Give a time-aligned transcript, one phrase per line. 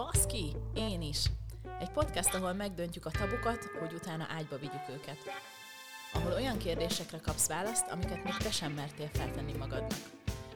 [0.00, 1.24] Baszki, én is!
[1.80, 5.18] Egy podcast, ahol megdöntjük a tabukat, hogy utána ágyba vigyük őket.
[6.12, 10.10] Ahol olyan kérdésekre kapsz választ, amiket még te sem mertél feltenni magadnak.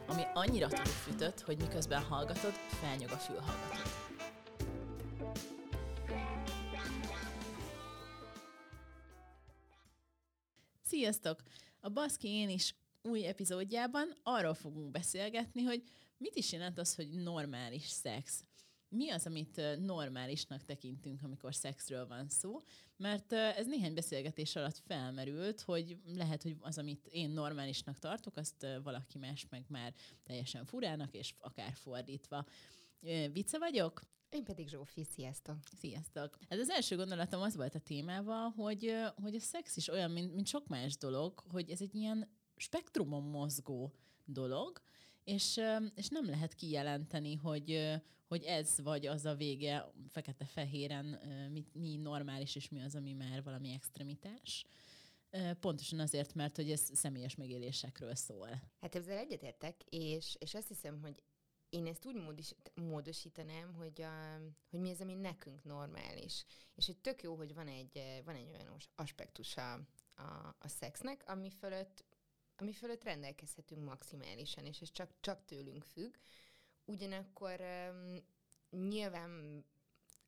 [0.07, 3.87] Ami annyira túlfütött, hogy miközben hallgatod, felnyog a fülhallgatód.
[10.83, 11.43] Sziasztok!
[11.79, 15.83] A Baszki én is új epizódjában arról fogunk beszélgetni, hogy
[16.17, 18.43] mit is jelent az, hogy normális szex.
[18.95, 22.59] Mi az, amit normálisnak tekintünk, amikor szexről van szó?
[22.97, 28.67] Mert ez néhány beszélgetés alatt felmerült, hogy lehet, hogy az, amit én normálisnak tartok, azt
[28.83, 32.45] valaki más meg már teljesen furának, és akár fordítva.
[33.31, 34.01] Vicce vagyok?
[34.29, 35.57] Én pedig Zsófi, sziasztok!
[35.79, 36.37] Sziasztok!
[36.47, 40.33] Ez az első gondolatom az volt a témával, hogy, hogy a szex is olyan, mint,
[40.33, 43.93] mint sok más dolog, hogy ez egy ilyen spektrumon mozgó
[44.25, 44.81] dolog,
[45.25, 45.61] és,
[45.95, 47.93] és nem lehet kijelenteni, hogy,
[48.27, 51.05] hogy ez vagy az a vége fekete-fehéren,
[51.51, 54.65] mi, mi normális, és mi az, ami már valami extremitás.
[55.59, 58.49] Pontosan azért, mert hogy ez személyes megélésekről szól.
[58.81, 61.23] Hát ezzel egyetértek, és, és azt hiszem, hogy
[61.69, 64.39] én ezt úgy módis, módosítanám, hogy, a,
[64.69, 66.45] hogy mi az, ami nekünk normális.
[66.75, 69.73] És hogy tök jó, hogy van egy, van egy olyan aspektus a,
[70.15, 72.03] a, a szexnek, ami fölött
[72.57, 76.15] ami fölött rendelkezhetünk maximálisan, és ez csak, csak tőlünk függ.
[76.85, 78.25] Ugyanakkor um,
[78.69, 79.63] nyilván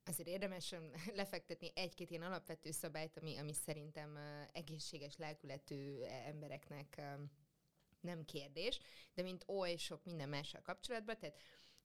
[0.04, 0.74] azért érdemes
[1.14, 7.20] lefektetni egy-két ilyen alapvető szabályt, ami, ami szerintem uh, egészséges lelkületű embereknek uh,
[8.00, 8.78] nem kérdés,
[9.14, 11.40] de mint oly sok minden mással kapcsolatban, tehát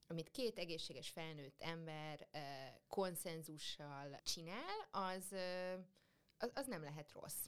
[0.08, 2.42] amit két egészséges felnőtt ember uh,
[2.88, 5.32] konszenzussal csinál, az,
[6.38, 7.46] az, az nem lehet rossz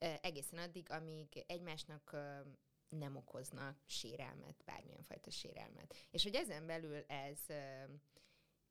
[0.00, 2.16] egészen addig, amíg egymásnak
[2.88, 5.94] nem okoznak sérelmet, bármilyen fajta sérelmet.
[6.10, 7.38] És hogy ezen belül ez,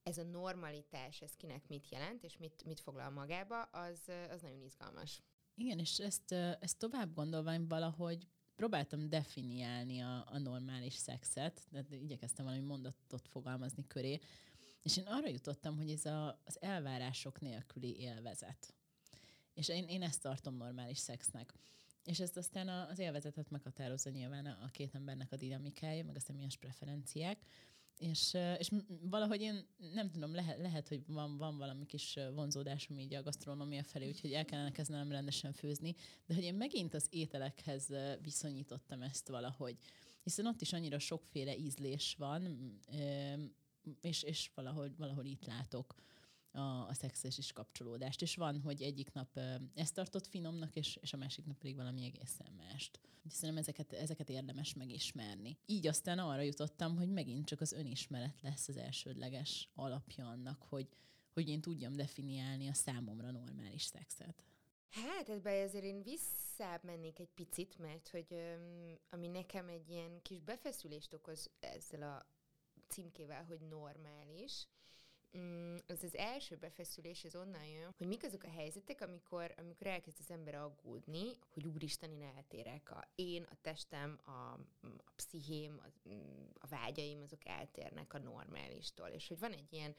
[0.03, 4.61] ez a normalitás, ez kinek mit jelent, és mit, mit foglal magába, az, az nagyon
[4.61, 5.21] izgalmas.
[5.55, 12.45] Igen, és ezt, ezt tovább gondolva valahogy próbáltam definiálni a, a normális szexet, de igyekeztem
[12.45, 14.19] valami mondatot fogalmazni köré,
[14.81, 18.73] és én arra jutottam, hogy ez a, az elvárások nélküli élvezet.
[19.59, 21.53] És én, én ezt tartom normális szexnek.
[22.03, 26.57] És ezt aztán az élvezetet meghatározza nyilván a két embernek a dinamikája, meg a személyes
[26.57, 27.37] preferenciák.
[27.97, 28.71] És, és
[29.01, 33.83] valahogy én nem tudom, lehet, lehet hogy van, van valami kis vonzódásom így a gasztronómia
[33.83, 37.87] felé, úgyhogy el kellene kezdenem rendesen főzni, de hogy én megint az ételekhez
[38.21, 39.77] viszonyítottam ezt valahogy.
[40.23, 42.73] Hiszen ott is annyira sokféle ízlés van,
[44.01, 45.95] és, és valahogy, valahol itt látok
[46.51, 48.21] a, a szexes is kapcsolódást.
[48.21, 49.39] És van, hogy egyik nap
[49.73, 52.99] ezt tartott finomnak, és, és a másik nap pedig valami egészen mást.
[53.27, 55.57] Szerintem ezeket, ezeket érdemes megismerni.
[55.65, 60.87] Így aztán arra jutottam, hogy megint csak az önismeret lesz az elsődleges alapja annak, hogy,
[61.33, 64.43] hogy én tudjam definiálni a számomra normális szexet.
[64.89, 68.35] Hát ebbe azért én visszább mennék egy picit, mert hogy
[69.09, 72.25] ami nekem egy ilyen kis befeszülést okoz ezzel a
[72.87, 74.67] címkével, hogy normális,
[75.37, 79.87] Mm, az az első befeszülés, ez onnan jön, hogy mik azok a helyzetek, amikor, amikor
[79.87, 82.91] elkezd az ember aggódni, hogy úristen, én eltérek.
[82.91, 86.09] A, én, a testem, a, a pszichém, a,
[86.59, 89.07] a vágyaim, azok eltérnek a normálistól.
[89.07, 89.95] És hogy van egy ilyen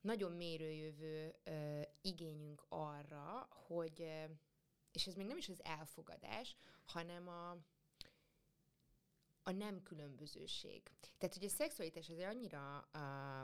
[0.00, 4.00] nagyon mérőjövő ö, igényünk arra, hogy,
[4.92, 7.50] és ez még nem is az elfogadás, hanem a,
[9.42, 10.82] a nem különbözőség.
[11.18, 13.40] Tehát, hogy a szexualitás azért annyira a,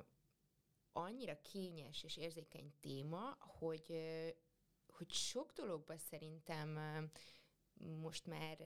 [0.98, 3.92] annyira kényes és érzékeny téma, hogy,
[4.86, 6.78] hogy sok dologban szerintem
[8.00, 8.59] most már,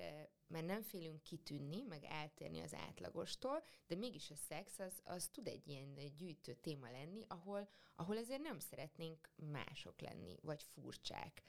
[0.47, 5.47] már nem félünk kitűnni, meg eltérni az átlagostól, de mégis a szex az, az tud
[5.47, 11.43] egy ilyen gyűjtő téma lenni, ahol, ahol ezért nem szeretnénk mások lenni, vagy furcsák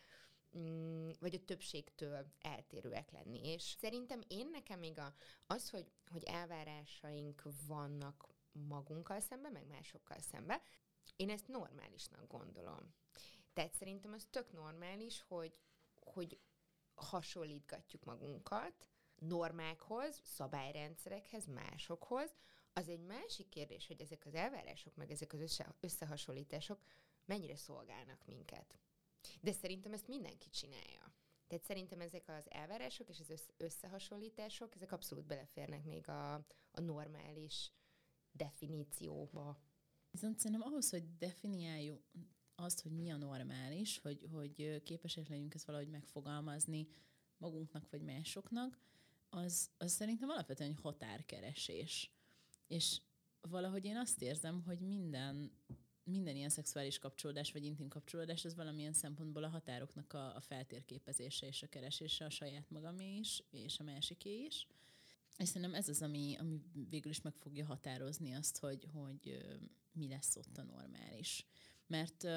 [0.58, 3.52] mm, vagy a többségtől eltérőek lenni.
[3.52, 5.14] És szerintem én nekem még a,
[5.48, 10.62] az, hogy, hogy elvárásaink vannak magunkkal szembe, meg másokkal szembe.
[11.16, 12.94] Én ezt normálisnak gondolom.
[13.54, 15.60] Tehát szerintem az tök normális, hogy,
[15.96, 16.40] hogy
[16.94, 22.36] hasonlítgatjuk magunkat normákhoz, szabályrendszerekhez, másokhoz.
[22.74, 26.80] Az egy másik kérdés, hogy ezek az elvárások, meg ezek az össze, összehasonlítások
[27.26, 28.80] mennyire szolgálnak minket.
[29.42, 31.14] De szerintem ezt mindenki csinálja.
[31.48, 36.34] Tehát szerintem ezek az elvárások és az összehasonlítások, ezek abszolút beleférnek még a,
[36.72, 37.72] a normális
[38.34, 39.60] definícióba.
[40.12, 42.02] Viszont szerintem ahhoz, hogy definiáljuk
[42.56, 46.88] azt, hogy mi a normális, hogy, hogy képesek legyünk ezt valahogy megfogalmazni
[47.38, 48.80] magunknak vagy másoknak,
[49.30, 52.12] az, az szerintem alapvetően egy határkeresés.
[52.68, 53.02] És
[53.42, 55.52] valahogy én azt érzem, hogy minden
[56.04, 61.48] minden ilyen szexuális kapcsolódás vagy intim kapcsolódás, az valamilyen szempontból a határoknak a, a feltérképezése
[61.48, 64.68] és a keresése a saját magamé is, és a másiké is.
[65.38, 69.46] És szerintem ez az, ami, ami végül is meg fogja határozni azt, hogy, hogy
[69.92, 71.46] mi lesz ott a normális.
[71.88, 72.28] Mert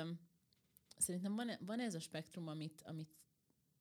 [0.96, 3.16] szerintem van, van ez a spektrum, amit, amit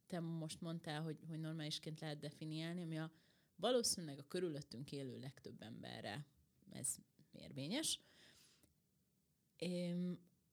[0.08, 3.12] te most mondtál, hogy, hogy normálisként lehet definiálni, ami a
[3.56, 6.28] valószínűleg a körülöttünk élő legtöbb emberre
[6.70, 6.96] ez
[7.32, 8.00] érvényes,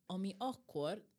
[0.06, 1.10] ami akkor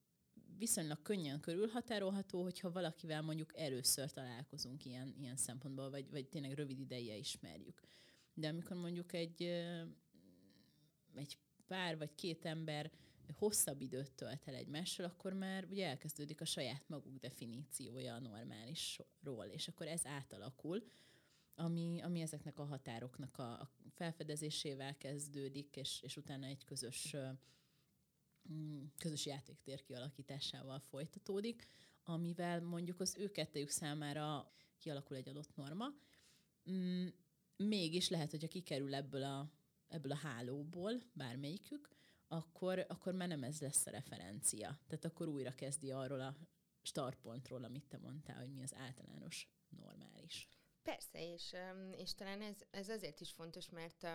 [0.58, 6.80] viszonylag könnyen körülhatárolható, hogyha valakivel mondjuk először találkozunk ilyen, ilyen szempontból, vagy, vagy tényleg rövid
[6.80, 7.82] ideje ismerjük.
[8.34, 9.44] De amikor mondjuk egy,
[11.16, 12.92] egy pár vagy két ember
[13.34, 19.46] hosszabb időt tölt el egymással, akkor már ugye elkezdődik a saját maguk definíciója a normálisról,
[19.46, 20.84] és akkor ez átalakul,
[21.56, 27.16] ami, ami ezeknek a határoknak a, a felfedezésével kezdődik, és, és utána egy közös
[28.98, 31.68] közös játéktér kialakításával folytatódik,
[32.04, 35.86] amivel mondjuk az ő kettőjük számára kialakul egy adott norma.
[36.72, 37.08] Mm,
[37.56, 39.52] mégis lehet, hogyha kikerül ebből a,
[39.88, 41.90] ebből a hálóból bármelyikük,
[42.28, 44.80] akkor, akkor már nem ez lesz a referencia.
[44.88, 46.36] Tehát akkor újra kezdi arról a
[46.82, 49.48] startpontról, amit te mondtál, hogy mi az általános.
[50.84, 51.56] Persze, és,
[51.98, 54.08] és talán ez, ez azért is fontos, mert,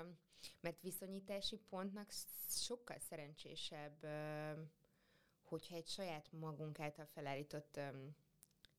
[0.60, 2.10] mert viszonyítási pontnak
[2.48, 4.06] sokkal szerencsésebb,
[5.42, 7.80] hogyha egy saját magunk által felállított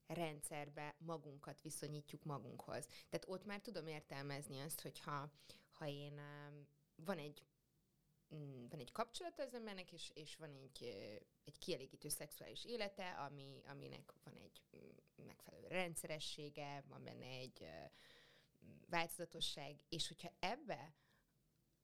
[0.08, 2.86] rendszerbe magunkat viszonyítjuk magunkhoz.
[2.86, 5.32] Tehát ott már tudom értelmezni azt, hogyha
[5.72, 6.22] ha én
[6.96, 7.44] van egy
[8.70, 10.84] van egy kapcsolata az embernek, és, és van egy,
[11.44, 17.66] egy kielégítő szexuális élete, ami, aminek van egy mm, megfelelő rendszeressége, van benne egy
[18.90, 20.94] változatosság, és hogyha ebbe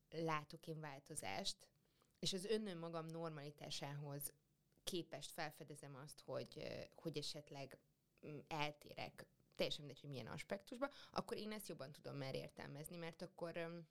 [0.10, 1.68] látok én változást,
[2.20, 4.34] és az önnön magam normalitásához
[4.84, 7.78] képest felfedezem azt, hogy, hogy esetleg
[8.28, 9.26] mm, eltérek,
[9.56, 13.84] teljesen mindegy, hogy milyen aspektusban, akkor én ezt jobban tudom már értelmezni, mert akkor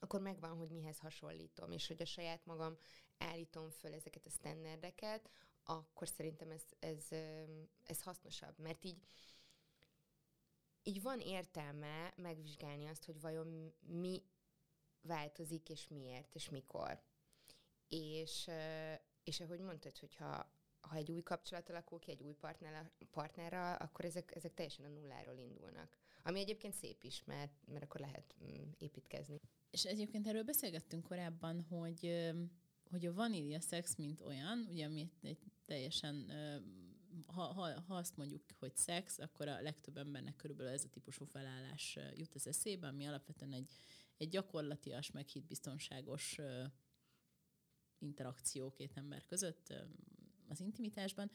[0.00, 2.76] akkor megvan, hogy mihez hasonlítom, és hogy a saját magam
[3.18, 5.30] állítom föl ezeket a standardeket,
[5.64, 7.06] akkor szerintem ez, ez,
[7.84, 9.02] ez hasznosabb, mert így
[10.82, 14.22] így van értelme megvizsgálni azt, hogy vajon mi
[15.02, 17.02] változik, és miért, és mikor.
[17.88, 18.50] És,
[19.24, 20.50] és ahogy mondtad, hogyha
[20.80, 24.88] ha egy új kapcsolat alakul ki egy új partner, partnerrel, akkor ezek, ezek teljesen a
[24.88, 25.96] nulláról indulnak.
[26.22, 29.40] Ami egyébként szép is, mert, mert akkor lehet mm, építkezni.
[29.72, 32.30] És egyébként erről beszélgettünk korábban, hogy,
[32.90, 36.32] hogy a vanília szex, mint olyan, ugye ami egy teljesen,
[37.26, 41.24] ha, ha, ha azt mondjuk, hogy szex, akkor a legtöbb embernek körülbelül ez a típusú
[41.24, 43.70] felállás jut az eszébe, ami alapvetően egy,
[44.16, 46.38] egy gyakorlatias, meg biztonságos
[47.98, 49.72] interakció két ember között
[50.48, 51.30] az intimitásban,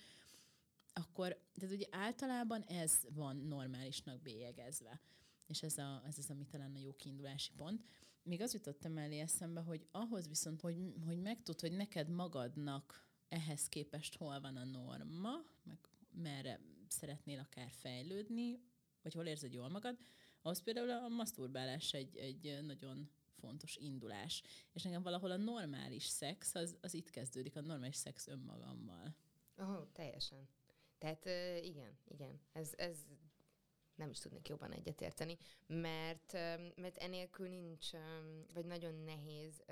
[0.93, 5.01] akkor, tehát ugye általában ez van normálisnak bélyegezve.
[5.47, 7.85] És ez, a, ez az, ami talán a jó kiindulási pont
[8.27, 13.69] még az jutottam elé eszembe, hogy ahhoz viszont, hogy, hogy megtud, hogy neked magadnak ehhez
[13.69, 15.31] képest hol van a norma,
[15.63, 15.77] meg
[16.12, 18.59] merre szeretnél akár fejlődni,
[19.01, 19.97] vagy hol érzed jól magad,
[20.41, 23.09] ahhoz például a maszturbálás egy, egy nagyon
[23.39, 24.44] fontos indulás.
[24.71, 29.16] És nekem valahol a normális szex, az, az itt kezdődik, a normális szex önmagammal.
[29.57, 30.47] Oh, teljesen.
[30.97, 31.25] Tehát
[31.63, 32.40] igen, igen.
[32.51, 32.97] Ez, ez
[33.97, 35.37] nem is tudnék jobban egyetérteni,
[35.68, 36.33] mert,
[36.75, 37.89] mert enélkül nincs,
[38.54, 39.63] vagy nagyon nehéz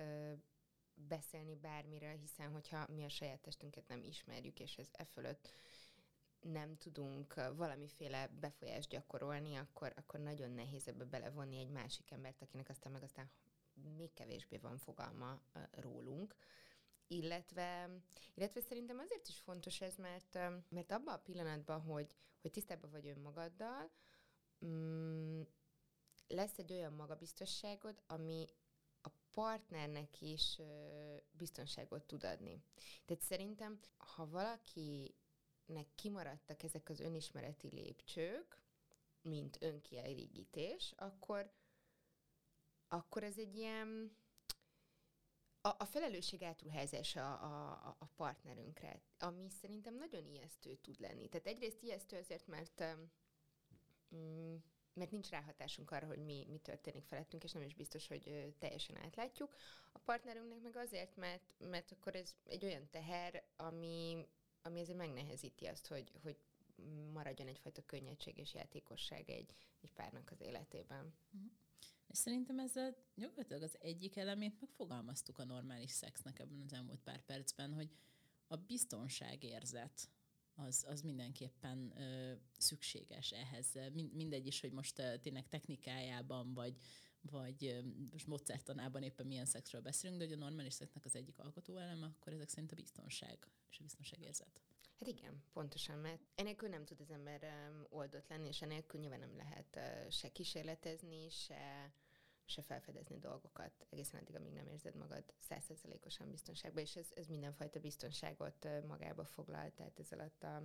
[0.94, 5.52] beszélni bármire, hiszen hogyha mi a saját testünket nem ismerjük, és ez e fölött
[6.40, 12.70] nem tudunk valamiféle befolyást gyakorolni, akkor, akkor nagyon nehéz ebbe belevonni egy másik embert, akinek
[12.70, 13.30] aztán meg aztán
[13.98, 15.42] még kevésbé van fogalma
[15.72, 16.36] rólunk.
[17.08, 17.90] Illetve,
[18.34, 20.34] illetve szerintem azért is fontos ez, mert,
[20.70, 23.92] mert abban a pillanatban, hogy, hogy tisztában vagy önmagaddal,
[24.66, 25.42] mm,
[26.28, 28.46] lesz egy olyan magabiztosságod, ami
[29.02, 32.64] a partnernek is ö, biztonságot tud adni.
[33.06, 38.64] Tehát szerintem, ha valakinek kimaradtak ezek az önismereti lépcsők,
[39.22, 41.52] mint önkielégítés, akkor,
[42.88, 44.18] akkor ez egy ilyen
[45.66, 51.30] a, a felelősség átruházása a, a, a partnerünkre, ami szerintem nagyon ijesztő tud lenni.
[51.30, 52.84] Tehát egyrészt ijesztő azért, mert
[54.16, 54.56] Mm,
[54.94, 58.98] mert nincs ráhatásunk arra, hogy mi, mi történik felettünk, és nem is biztos, hogy teljesen
[58.98, 59.56] átlátjuk.
[59.92, 64.28] A partnerünknek meg azért, mert, mert akkor ez egy olyan teher, ami,
[64.62, 66.38] ami ezért megnehezíti azt, hogy, hogy
[67.14, 71.14] maradjon egyfajta könnyedség és játékosság egy, egy párnak az életében.
[71.38, 71.46] Mm.
[72.08, 77.22] És szerintem ezzel gyakorlatilag az egyik elemét megfogalmaztuk a normális szexnek ebben az elmúlt pár
[77.22, 77.90] percben, hogy
[78.48, 80.10] a biztonságérzet
[80.56, 83.74] az, az mindenképpen ö, szükséges ehhez.
[83.94, 86.78] Mind, mindegy is, hogy most ö, tényleg technikájában, vagy,
[87.22, 87.80] vagy ö,
[88.12, 92.06] most módszertanában éppen milyen szexről beszélünk, de hogy a normális szexnek az egyik alkotó eleme,
[92.06, 94.62] akkor ezek szerint a biztonság és a biztonságérzet.
[95.00, 99.36] Hát igen, pontosan, mert enélkül nem tud az ember oldott lenni, és enélkül nyilván nem
[99.36, 99.80] lehet
[100.12, 101.94] se kísérletezni, se,
[102.46, 107.80] se felfedezni dolgokat egészen addig, amíg nem érzed magad százszerzelékosan biztonságban, és ez, ez mindenfajta
[107.80, 110.64] biztonságot magába foglal, tehát ez alatt a,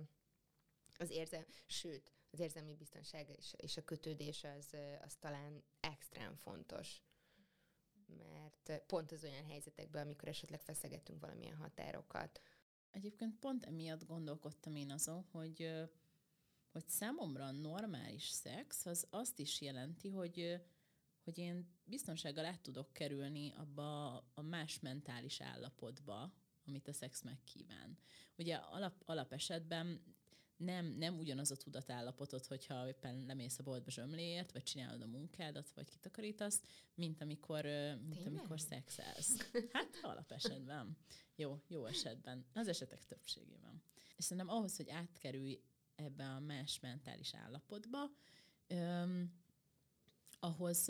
[0.97, 7.01] az érzem, sőt, az érzelmi biztonság és, és a kötődés az, az talán extrém fontos
[8.17, 12.41] mert pont az olyan helyzetekben, amikor esetleg feszegetünk valamilyen határokat,
[12.91, 15.71] Egyébként pont emiatt gondolkodtam én azon, hogy,
[16.71, 20.61] hogy számomra normális szex az azt is jelenti, hogy,
[21.31, 26.33] hogy én biztonsággal át tudok kerülni abba a más mentális állapotba,
[26.65, 27.97] amit a szex megkíván.
[28.37, 30.15] Ugye alap, alap esetben
[30.57, 35.71] nem, nem ugyanaz a tudatállapotod, hogyha éppen lemész a boltba zsömléért, vagy csinálod a munkádat,
[35.71, 36.61] vagy kitakarítasz,
[36.95, 37.65] mint amikor,
[38.07, 39.51] mint amikor szexelsz.
[39.71, 40.97] Hát alapesetben.
[41.35, 42.45] Jó, jó esetben.
[42.53, 43.83] Az esetek többségében.
[44.15, 45.61] És szerintem ahhoz, hogy átkerülj
[45.95, 48.11] ebbe a más mentális állapotba,
[48.67, 49.40] öm,
[50.41, 50.89] ahhoz,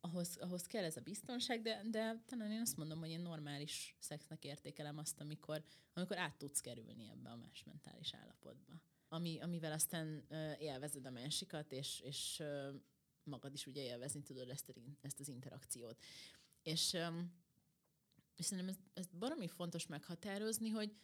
[0.00, 3.96] ahhoz, ahhoz kell ez a biztonság, de, de talán én azt mondom, hogy én normális
[3.98, 9.72] szexnek értékelem azt, amikor, amikor át tudsz kerülni ebbe a más mentális állapotba ami, amivel
[9.72, 10.24] aztán
[10.58, 12.42] élvezed a másikat, és, és
[13.22, 16.02] magad is ugye élvezni tudod ezt, ezt az interakciót.
[16.62, 16.96] És,
[18.36, 20.96] és szerintem ez, ez baromi fontos meghatározni, hogy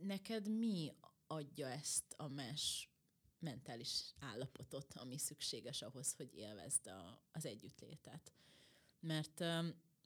[0.00, 0.92] neked mi
[1.26, 2.89] adja ezt a más
[3.40, 8.32] mentális állapotot, ami szükséges ahhoz, hogy élvezd a, az együttlétet.
[9.00, 9.38] Mert,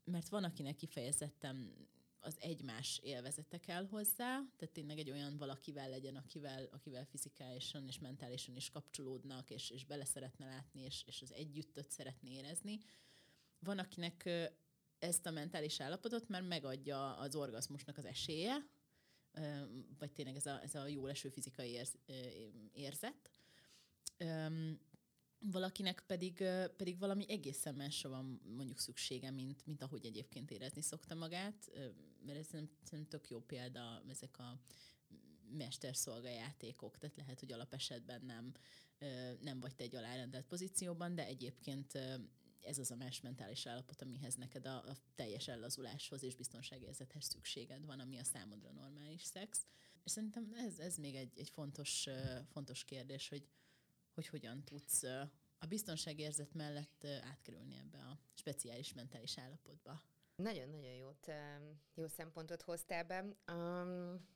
[0.03, 1.87] mert van, akinek kifejezetten
[2.19, 7.99] az egymás élvezete kell hozzá, tehát tényleg egy olyan valakivel legyen, akivel, akivel fizikálisan és
[7.99, 12.79] mentálisan is kapcsolódnak, és, és bele szeretne látni, és, és az együttöt szeretné érezni.
[13.59, 14.29] Van, akinek
[14.99, 18.67] ezt a mentális állapotot már megadja az orgazmusnak az esélye,
[19.97, 21.97] vagy tényleg ez a, ez a jó leső fizikai érz,
[22.73, 23.24] érzet
[25.39, 26.43] valakinek pedig,
[26.77, 31.71] pedig valami egészen másra van mondjuk szüksége, mint, mint ahogy egyébként érezni szokta magát,
[32.25, 34.59] mert ez szerintem tök jó példa ezek a
[35.49, 38.51] mesterszolgajátékok, tehát lehet, hogy alapesetben nem,
[39.41, 41.99] nem vagy te egy alárendelt pozícióban, de egyébként
[42.61, 47.85] ez az a más mentális állapot, amihez neked a, a teljes ellazuláshoz és biztonságérzethez szükséged
[47.85, 49.65] van, ami a számodra normális szex.
[50.03, 52.07] És szerintem ez, ez még egy, egy fontos,
[52.51, 53.47] fontos kérdés, hogy,
[54.15, 55.03] hogy hogyan tudsz
[55.59, 60.01] a biztonságérzet mellett átkerülni ebbe a speciális mentális állapotba.
[60.35, 61.31] Nagyon-nagyon jót,
[61.93, 63.19] jó szempontot hoztál be.
[63.21, 64.27] Um,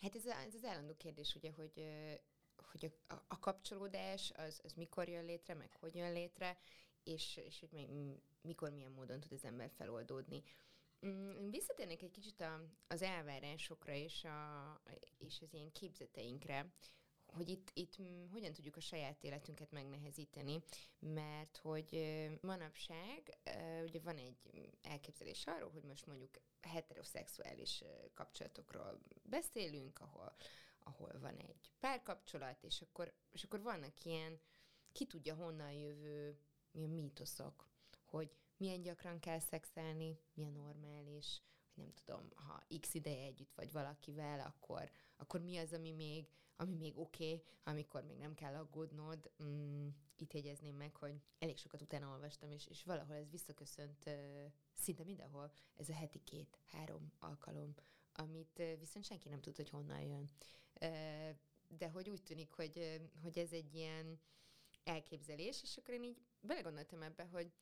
[0.00, 1.84] hát ez, ez az állandó kérdés, ugye, hogy,
[2.56, 6.58] hogy a, a kapcsolódás az, az mikor jön létre, meg hogy jön létre,
[7.02, 7.88] és, és hogy még,
[8.40, 10.42] mikor, milyen módon tud az ember feloldódni.
[11.06, 14.80] Mm, visszatérnék egy kicsit a, az elvárásokra és, a,
[15.18, 16.72] és az ilyen képzeteinkre,
[17.36, 17.96] hogy itt, itt
[18.30, 20.62] hogyan tudjuk a saját életünket megnehezíteni,
[20.98, 21.88] mert hogy
[22.40, 23.38] manapság
[23.82, 30.36] ugye van egy elképzelés arról, hogy most mondjuk heteroszexuális kapcsolatokról beszélünk, ahol,
[30.78, 34.40] ahol van egy párkapcsolat, és akkor, és akkor vannak ilyen,
[34.92, 36.38] ki tudja honnan jövő
[36.70, 37.68] milyen mítoszok,
[38.04, 41.42] hogy milyen gyakran kell szexelni, milyen normális,
[41.76, 46.74] nem tudom, ha x ideje együtt vagy valakivel, akkor, akkor mi az, ami még ami
[46.74, 49.30] még oké, okay, amikor még nem kell aggódnod.
[49.42, 54.10] Mm, itt jegyezném meg, hogy elég sokat utána olvastam, és, és valahol ez visszaköszönt
[54.72, 57.74] szinte mindenhol, ez a heti két-három alkalom,
[58.12, 60.30] amit viszont senki nem tud, hogy honnan jön.
[61.68, 64.20] De hogy úgy tűnik, hogy, hogy ez egy ilyen
[64.84, 67.52] elképzelés, és akkor én így belegondoltam ebbe, hogy,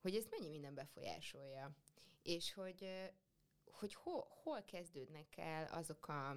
[0.00, 1.76] hogy ezt mennyi minden befolyásolja,
[2.22, 3.10] és hogy,
[3.72, 6.30] hogy hol, hol kezdődnek el azok a,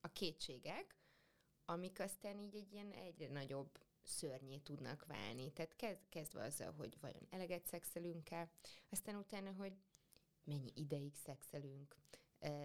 [0.00, 0.96] a kétségek,
[1.64, 5.52] amik aztán így egy ilyen egyre nagyobb szörnyé tudnak válni.
[5.52, 8.50] Tehát kezd, kezdve azzal, hogy vajon eleget szexelünk-e,
[8.90, 9.72] aztán utána, hogy
[10.44, 11.96] mennyi ideig szexelünk.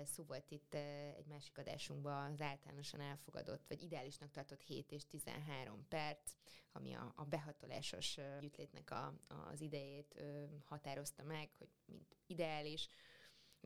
[0.04, 0.74] Szó volt itt
[1.18, 6.32] egy másik adásunkban az általánosan elfogadott, vagy ideálisnak tartott 7 és 13 perc,
[6.72, 10.22] ami a, a behatolásos gyűjtlétnek a, az idejét
[10.64, 12.90] határozta meg, hogy mint ideális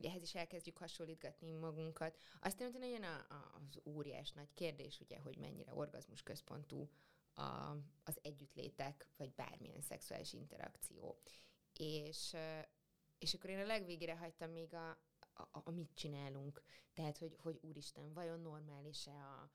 [0.02, 2.18] ehhez is elkezdjük hasonlítgatni magunkat.
[2.40, 6.90] Aztán utána jön a, a, az óriás nagy kérdés, ugye, hogy mennyire orgazmus központú
[7.34, 11.20] a, az együttlétek, vagy bármilyen szexuális interakció.
[11.72, 12.36] és,
[13.18, 14.90] és akkor én a legvégére hagytam még a,
[15.34, 16.62] a, a mit csinálunk.
[16.92, 19.50] Tehát, hogy, hogy úristen, vajon normális-e a,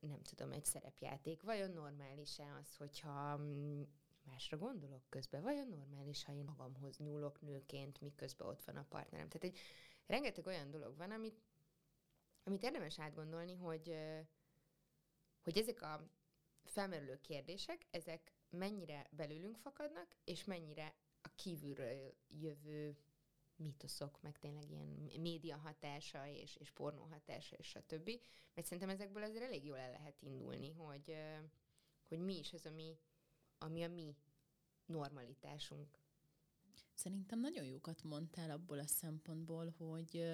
[0.00, 3.82] nem tudom, egy szerepjáték, vajon normális-e az, hogyha mm,
[4.24, 9.28] másra gondolok közben, vajon normális, ha én magamhoz nyúlok nőként, miközben ott van a partnerem.
[9.28, 9.58] Tehát egy
[10.06, 11.42] rengeteg olyan dolog van, amit,
[12.42, 13.96] amit érdemes átgondolni, hogy,
[15.42, 16.10] hogy ezek a
[16.64, 22.96] felmerülő kérdések, ezek mennyire belőlünk fakadnak, és mennyire a kívülről jövő
[23.56, 28.20] mítoszok, meg tényleg ilyen média hatása és, és pornó hatása és a többi.
[28.54, 31.16] Mert szerintem ezekből azért elég jól el lehet indulni, hogy,
[32.08, 32.98] hogy mi is az, ami,
[33.58, 34.16] ami a mi
[34.86, 35.98] normalitásunk.
[36.94, 40.24] Szerintem nagyon jókat mondtál abból a szempontból, hogy,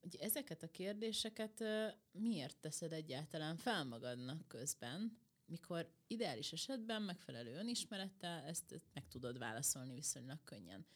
[0.00, 1.64] hogy ezeket a kérdéseket
[2.12, 9.94] miért teszed egyáltalán fel magadnak közben, mikor ideális esetben megfelelő önismerettel ezt, meg tudod válaszolni
[9.94, 10.86] viszonylag könnyen.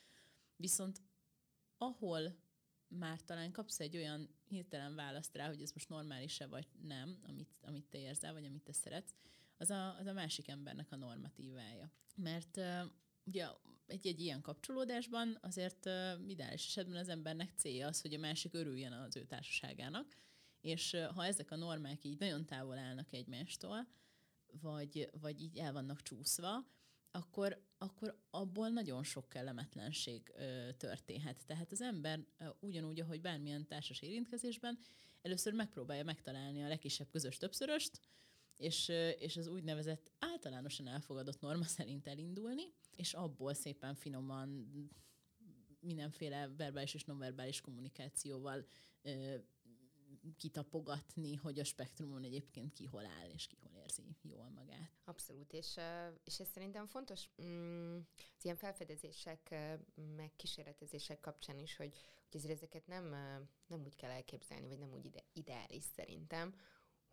[0.56, 1.02] Viszont
[1.78, 2.36] ahol
[2.88, 7.58] már talán kapsz egy olyan hirtelen választ rá, hogy ez most normális-e vagy nem, amit,
[7.62, 9.14] amit te érzel, vagy amit te szeretsz,
[9.56, 11.90] az a, az a másik embernek a normatívája.
[12.16, 12.80] Mert uh,
[13.24, 13.46] ugye
[13.86, 18.92] egy-egy ilyen kapcsolódásban azért uh, ideális esetben az embernek célja az, hogy a másik örüljön
[18.92, 20.16] az ő társaságának,
[20.60, 23.86] és uh, ha ezek a normák így nagyon távol állnak egymástól,
[24.60, 26.66] vagy, vagy így el vannak csúszva,
[27.10, 31.46] akkor, akkor abból nagyon sok kellemetlenség ö, történhet.
[31.46, 34.78] Tehát az ember ö, ugyanúgy, ahogy bármilyen társas érintkezésben,
[35.22, 38.00] először megpróbálja megtalálni a legkisebb közös többszöröst,
[38.56, 44.48] és, ö, és az úgynevezett általánosan elfogadott norma szerint elindulni, és abból szépen finoman
[45.80, 48.66] mindenféle verbális és nonverbális kommunikációval
[49.02, 49.36] ö,
[50.36, 54.90] kitapogatni, hogy a spektrumon egyébként ki hol áll, és ki hol érzi jól magát.
[55.04, 55.76] Abszolút, és,
[56.24, 57.96] és ez szerintem fontos mm,
[58.36, 59.54] az ilyen felfedezések,
[60.16, 61.96] meg kísérletezések kapcsán is, hogy,
[62.30, 63.08] hogy ezért ezeket nem,
[63.66, 66.54] nem úgy kell elképzelni, vagy nem úgy ide, ideális szerintem,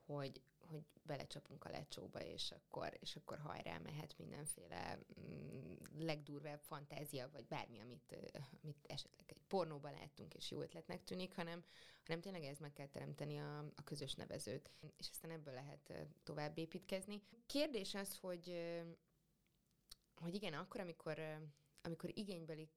[0.06, 0.42] hogy,
[0.72, 7.46] hogy belecsapunk a lecsóba, és akkor, és akkor hajrá mehet mindenféle mm, legdurvább fantázia, vagy
[7.46, 8.16] bármi, amit,
[8.62, 11.64] amit esetleg egy pornóban láttunk, és jó ötletnek tűnik, hanem,
[12.06, 16.58] hanem tényleg ez meg kell teremteni a, a közös nevezőt, és aztán ebből lehet tovább
[16.58, 17.22] építkezni.
[17.46, 18.72] Kérdés az, hogy,
[20.16, 21.20] hogy igen, akkor, amikor,
[21.82, 22.70] amikor igénybeli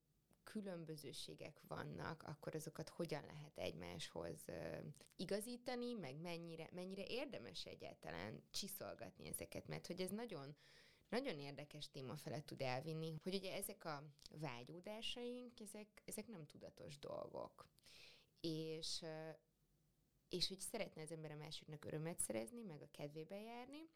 [0.45, 4.45] különbözőségek vannak, akkor azokat hogyan lehet egymáshoz
[5.17, 10.57] igazítani, meg mennyire, mennyire érdemes egyáltalán csiszolgatni ezeket, mert hogy ez nagyon,
[11.09, 16.99] nagyon érdekes téma felett tud elvinni, hogy ugye ezek a vágyódásaink, ezek, ezek nem tudatos
[16.99, 17.69] dolgok.
[18.41, 19.05] És,
[20.29, 23.91] és hogy szeretne az ember a másiknak örömet szerezni, meg a kedvébe járni,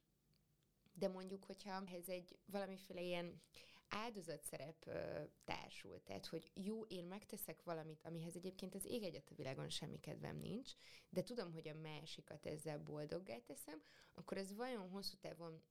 [0.93, 3.43] de mondjuk, hogyha ez egy valamiféle ilyen
[3.89, 6.03] áldozatszerep ö, társul.
[6.03, 10.37] Tehát, hogy jó, én megteszek valamit, amihez egyébként az ég egyet a világon semmi kedvem
[10.37, 10.73] nincs,
[11.11, 13.83] de tudom, hogy a másikat ezzel boldoggá teszem,
[14.15, 15.63] akkor ez vajon hosszú távon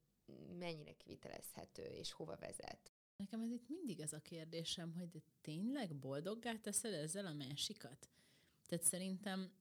[0.58, 2.92] mennyire kivitelezhető, és hova vezet?
[3.16, 8.10] Nekem ez itt mindig ez a kérdésem, hogy de tényleg boldoggá teszed ezzel a másikat?
[8.66, 9.52] Tehát szerintem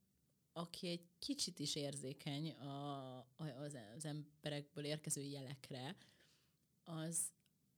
[0.53, 5.97] aki egy kicsit is érzékeny a, az, az emberekből érkező jelekre,
[6.85, 7.33] az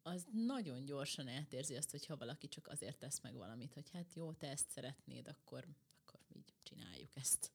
[0.08, 4.32] az nagyon gyorsan eltérzi azt, hogyha valaki csak azért tesz meg valamit, hogy hát jó,
[4.32, 5.66] te ezt szeretnéd, akkor,
[6.02, 7.52] akkor így csináljuk ezt.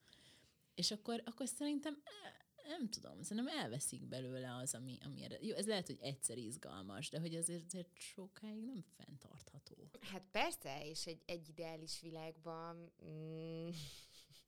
[0.75, 5.37] És akkor, akkor szerintem e, nem tudom, szerintem elveszik belőle az, ami, ami erre.
[5.41, 9.89] Jó, ez lehet, hogy egyszer izgalmas, de hogy azért, azért sokáig nem fenntartható.
[9.99, 13.69] Hát persze, és egy, egy ideális világban mm,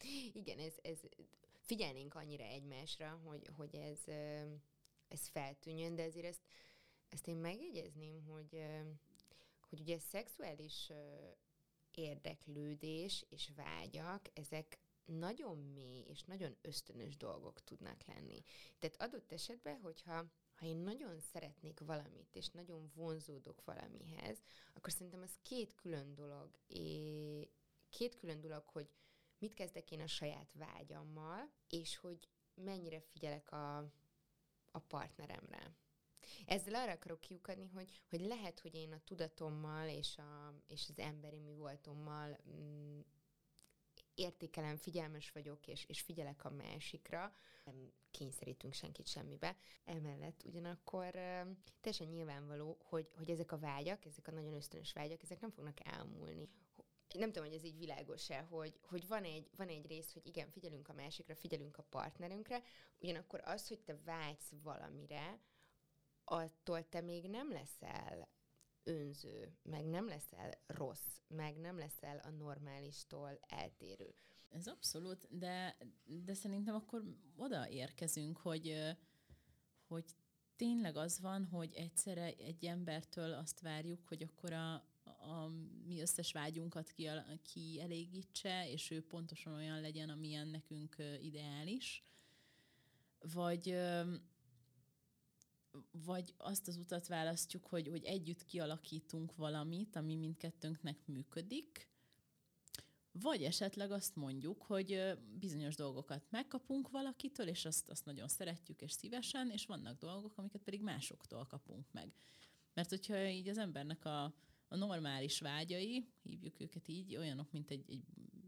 [0.41, 0.99] igen, ez, ez
[1.65, 3.99] figyelnénk annyira egymásra, hogy, hogy ez,
[5.07, 6.41] ez feltűnjön, de azért ezt
[7.09, 8.65] ezt én megjegyezném, hogy,
[9.69, 10.91] hogy ugye szexuális
[11.91, 18.43] érdeklődés és vágyak, ezek nagyon mély és nagyon ösztönös dolgok tudnak lenni.
[18.79, 24.37] Tehát adott esetben, hogyha ha én nagyon szeretnék valamit, és nagyon vonzódok valamihez,
[24.73, 26.59] akkor szerintem az két külön dolog.
[26.67, 27.49] É,
[27.89, 28.89] két külön dolog, hogy
[29.37, 33.77] mit kezdek én a saját vágyammal, és hogy mennyire figyelek a,
[34.71, 35.75] a partneremre.
[36.45, 40.99] Ezzel arra akarok kiukadni, hogy, hogy lehet, hogy én a tudatommal és, a, és az
[40.99, 42.99] emberi mi voltommal mm,
[44.15, 47.33] értékelem, figyelmes vagyok, és, és figyelek a másikra,
[47.63, 49.55] nem kényszerítünk senkit semmibe.
[49.85, 51.11] Emellett ugyanakkor
[51.81, 55.77] teljesen nyilvánvaló, hogy, hogy ezek a vágyak, ezek a nagyon ösztönös vágyak, ezek nem fognak
[55.83, 56.49] elmúlni
[57.17, 60.49] nem tudom, hogy ez így világos-e, hogy, hogy van, egy, van egy rész, hogy igen,
[60.49, 62.61] figyelünk a másikra, figyelünk a partnerünkre,
[62.99, 65.39] ugyanakkor az, hogy te vágysz valamire,
[66.25, 68.27] attól te még nem leszel
[68.83, 74.13] önző, meg nem leszel rossz, meg nem leszel a normálistól eltérő.
[74.49, 77.03] Ez abszolút, de, de szerintem akkor
[77.35, 78.95] oda érkezünk, hogy,
[79.88, 80.05] hogy
[80.55, 85.47] tényleg az van, hogy egyszerre egy embertől azt várjuk, hogy akkor a, a
[85.85, 86.93] mi összes vágyunkat
[87.41, 92.03] kielégítse, és ő pontosan olyan legyen, amilyen nekünk ideális.
[93.33, 93.75] Vagy,
[95.91, 101.89] vagy azt az utat választjuk, hogy, hogy együtt kialakítunk valamit, ami mindkettőnknek működik,
[103.11, 108.91] vagy esetleg azt mondjuk, hogy bizonyos dolgokat megkapunk valakitől, és azt, azt nagyon szeretjük és
[108.91, 112.13] szívesen, és vannak dolgok, amiket pedig másoktól kapunk meg.
[112.73, 114.23] Mert hogyha így az embernek a,
[114.67, 118.03] a normális vágyai, hívjuk őket így, olyanok, mint egy, egy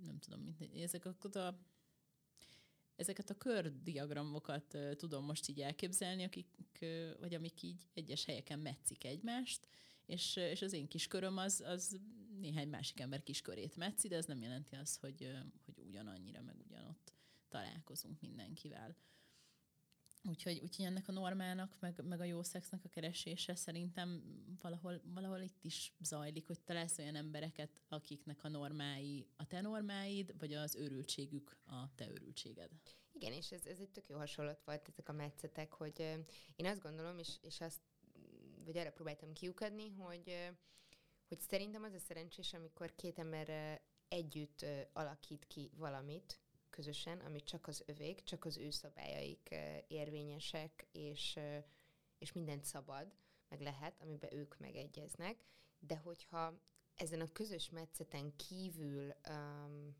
[0.05, 1.15] nem tudom, mint egy, ezek a,
[2.97, 6.47] ezeket a kördiagramokat tudom most így elképzelni, akik,
[7.19, 9.67] vagy amik így egyes helyeken metszik egymást,
[10.05, 11.99] és, és az én kis köröm az, az
[12.39, 15.31] néhány másik ember kiskörét metszi, de ez nem jelenti azt, hogy,
[15.65, 17.13] hogy ugyanannyira, meg ugyanott
[17.47, 18.95] találkozunk mindenkivel.
[20.27, 24.23] Úgyhogy, úgyhogy ennek a normának, meg, meg a jó szexnek a keresése szerintem
[24.61, 30.33] valahol, valahol itt is zajlik, hogy találsz olyan embereket, akiknek a normái a te normáid,
[30.39, 32.71] vagy az őrültségük a te őrültséged.
[33.11, 35.99] Igen, és ez, ez egy tök jó hasonlat volt, ezek a metszetek, hogy
[36.55, 37.81] én azt gondolom, és, és azt,
[38.65, 40.55] vagy erre próbáltam kiukadni, hogy
[41.27, 46.39] hogy szerintem az a szerencsés, amikor két ember együtt alakít ki valamit
[46.77, 49.55] közösen, amit csak az övék, csak az ő szabályaik
[49.87, 51.39] érvényesek, és,
[52.17, 53.11] és mindent szabad,
[53.49, 55.45] meg lehet, amiben ők megegyeznek,
[55.79, 56.59] de hogyha
[56.95, 59.95] ezen a közös metszeten kívül um,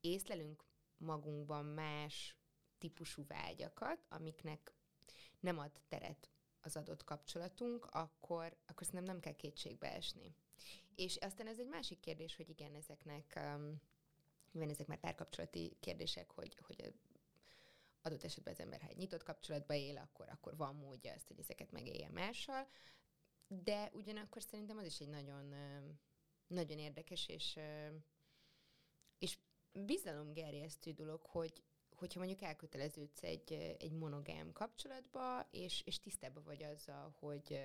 [0.00, 0.64] észlelünk
[0.96, 2.36] magunkban más
[2.78, 4.72] típusú vágyakat, amiknek
[5.40, 10.34] nem ad teret az adott kapcsolatunk, akkor, akkor szerintem nem kell kétségbe esni.
[10.94, 13.80] És aztán ez egy másik kérdés, hogy igen, ezeknek, um,
[14.50, 16.92] mivel ezek már párkapcsolati kérdések, hogy, hogy
[18.02, 21.38] adott esetben az ember, ha egy nyitott kapcsolatba él, akkor, akkor van módja azt, hogy
[21.38, 22.68] ezeket megélje mással,
[23.46, 25.54] de ugyanakkor szerintem az is egy nagyon,
[26.46, 27.58] nagyon érdekes és,
[29.18, 29.38] és
[29.72, 31.62] bizalomgerjesztő dolog, hogy,
[31.96, 37.60] hogyha mondjuk elköteleződsz egy, egy monogám kapcsolatba, és, és tisztában vagy azzal, hogy,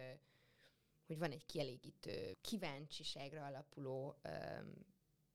[1.06, 4.16] hogy van egy kielégítő, kíváncsiságra alapuló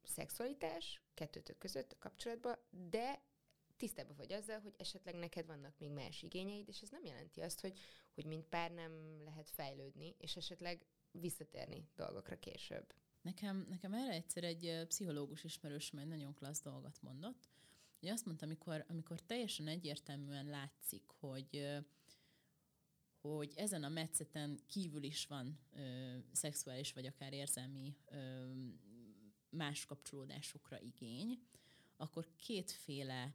[0.08, 2.56] szexualitás kettőtök között a kapcsolatban,
[2.90, 3.22] de
[3.76, 7.60] tisztában vagy azzal, hogy esetleg neked vannak még más igényeid, és ez nem jelenti azt,
[7.60, 7.78] hogy,
[8.14, 12.94] hogy mint pár nem lehet fejlődni, és esetleg visszatérni dolgokra később.
[13.22, 17.48] Nekem, nekem erre egyszer egy pszichológus ismerősöm egy nagyon klassz dolgot mondott.
[18.02, 21.78] Ugye azt mondta, amikor, amikor teljesen egyértelműen látszik, hogy
[23.20, 28.50] hogy ezen a metszeten kívül is van ö, szexuális vagy akár érzelmi ö,
[29.50, 31.38] más kapcsolódásokra igény,
[31.96, 33.34] akkor kétféle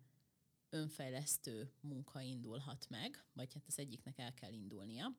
[0.69, 5.17] önfejlesztő munka indulhat meg, vagy hát az egyiknek el kell indulnia.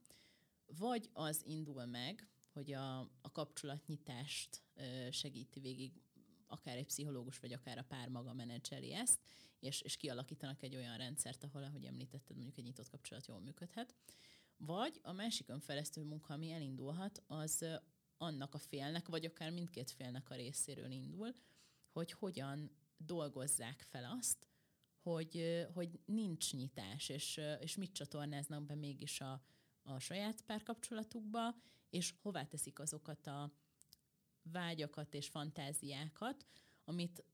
[0.66, 5.92] Vagy az indul meg, hogy a, a kapcsolatnyitást ö, segíti végig
[6.46, 9.20] akár egy pszichológus, vagy akár a pár maga menedzseli ezt,
[9.58, 13.94] és, és kialakítanak egy olyan rendszert, ahol, ahogy említetted, mondjuk egy nyitott kapcsolat jól működhet.
[14.56, 17.64] Vagy a másik önfejlesztő munka, ami elindulhat, az
[18.24, 21.32] annak a félnek, vagy akár mindkét félnek a részéről indul,
[21.92, 24.48] hogy hogyan dolgozzák fel azt,
[25.02, 29.42] hogy, hogy nincs nyitás, és, és mit csatornáznak be mégis a,
[29.82, 31.54] a saját párkapcsolatukba,
[31.90, 33.52] és hová teszik azokat a
[34.42, 36.46] vágyakat és fantáziákat,
[36.84, 37.24] amit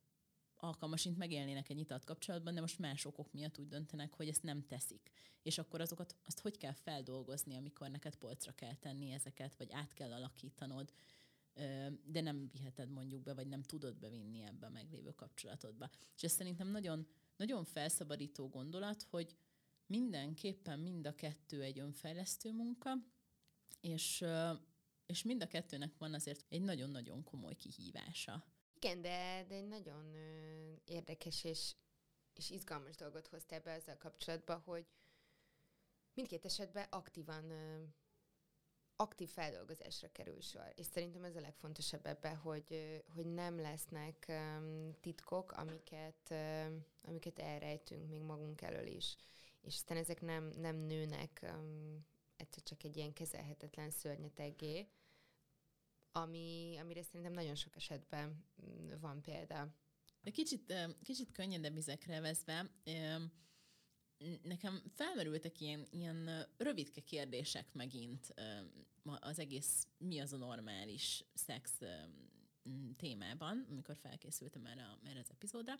[0.62, 4.66] alkalmasint megélnének egy nyitott kapcsolatban, de most más okok miatt úgy döntenek, hogy ezt nem
[4.66, 5.10] teszik.
[5.42, 9.92] És akkor azokat, azt hogy kell feldolgozni, amikor neked polcra kell tenni ezeket, vagy át
[9.92, 10.92] kell alakítanod,
[12.04, 15.90] de nem viheted mondjuk be, vagy nem tudod bevinni ebbe a meglévő kapcsolatodba.
[16.16, 19.36] És ez szerintem nagyon, nagyon felszabadító gondolat, hogy
[19.86, 22.92] mindenképpen mind a kettő egy önfejlesztő munka,
[23.80, 24.24] és,
[25.06, 28.44] és mind a kettőnek van azért egy nagyon-nagyon komoly kihívása.
[28.82, 31.74] Igen, de, de egy nagyon ö, érdekes és,
[32.34, 34.86] és izgalmas dolgot hoztál be ezzel kapcsolatban, hogy
[36.14, 37.82] mindkét esetben aktívan ö,
[38.96, 40.72] aktív feldolgozásra kerül sor.
[40.74, 47.38] És szerintem ez a legfontosabb ebben, hogy, hogy nem lesznek um, titkok, amiket, um, amiket
[47.38, 49.16] elrejtünk még magunk elől is.
[49.60, 54.88] És aztán ezek nem, nem nőnek um, egyszer csak egy ilyen kezelhetetlen szörnyeteggé,
[56.12, 58.44] ami, amire szerintem nagyon sok esetben
[59.00, 59.74] van példa.
[60.24, 62.70] Kicsit, kicsit könnyedebb vizekre vezve,
[64.42, 68.34] nekem felmerültek ilyen, ilyen rövidke kérdések megint
[69.20, 71.78] az egész mi az a normális szex
[72.96, 75.74] témában, amikor felkészültem erre, erre az epizódra,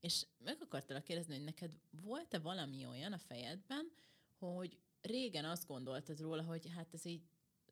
[0.00, 3.92] és meg akartalak kérdezni, hogy neked volt-e valami olyan a fejedben,
[4.38, 7.22] hogy régen azt gondoltad róla, hogy hát ez így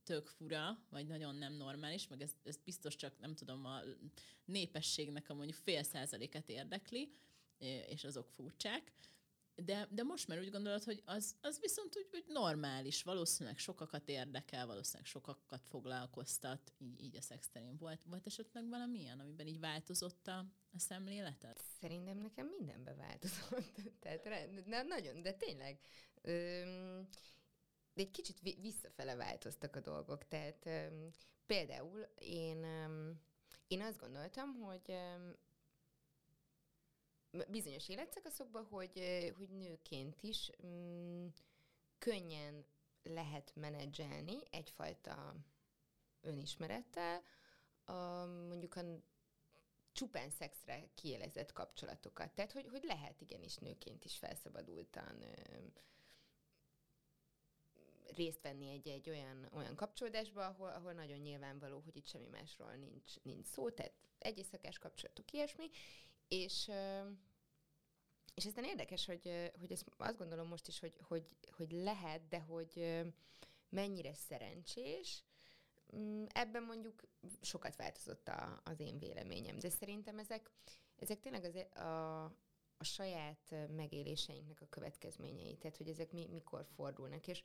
[0.05, 3.81] tök fura, vagy nagyon nem normális, meg ez, ez biztos csak, nem tudom, a
[4.45, 7.13] népességnek a mondjuk fél százaléket érdekli,
[7.87, 8.93] és azok furcsák,
[9.55, 14.09] de, de most már úgy gondolod, hogy az, az viszont úgy, úgy normális, valószínűleg sokakat
[14.09, 18.05] érdekel, valószínűleg sokakat foglalkoztat, így, így a szexterén volt.
[18.05, 20.39] Volt esetleg valami ilyen, amiben így változott a,
[20.73, 21.57] a szemléleted?
[21.81, 23.81] Szerintem nekem mindenben változott.
[24.01, 24.23] Tehát
[24.69, 25.81] de nagyon, de tényleg.
[26.23, 27.09] Öm,
[27.95, 30.29] de egy kicsit visszafele változtak a dolgok.
[30.29, 31.11] Tehát öm,
[31.47, 33.21] például én, öm,
[33.67, 35.37] én azt gondoltam, hogy öm,
[37.49, 39.03] bizonyos életszakaszokban, hogy,
[39.37, 41.27] hogy nőként is mm,
[41.99, 42.65] könnyen
[43.03, 45.35] lehet menedzselni egyfajta
[46.21, 47.23] önismerettel,
[47.85, 48.83] a, mondjuk a
[49.93, 52.31] csupán szexre kielezett kapcsolatokat.
[52.31, 55.59] Tehát, hogy, hogy lehet igenis nőként is felszabadultan ö,
[58.15, 63.13] részt venni egy-egy olyan, olyan kapcsolódásba, ahol, ahol nagyon nyilvánvaló, hogy itt semmi másról nincs,
[63.23, 65.71] nincs szó, tehát egy éjszakás kapcsolatok, ilyesmi,
[66.29, 66.71] és,
[68.35, 72.41] és aztán érdekes, hogy, hogy ezt azt gondolom most is, hogy, hogy, hogy lehet, de
[72.41, 73.03] hogy
[73.69, 75.25] mennyire szerencsés,
[75.97, 77.03] mm, ebben mondjuk
[77.41, 80.51] sokat változott a, az én véleményem, de szerintem ezek,
[80.97, 82.25] ezek tényleg az, a,
[82.77, 87.43] a saját megéléseinknek a következményei, tehát hogy ezek mi, mikor fordulnak, és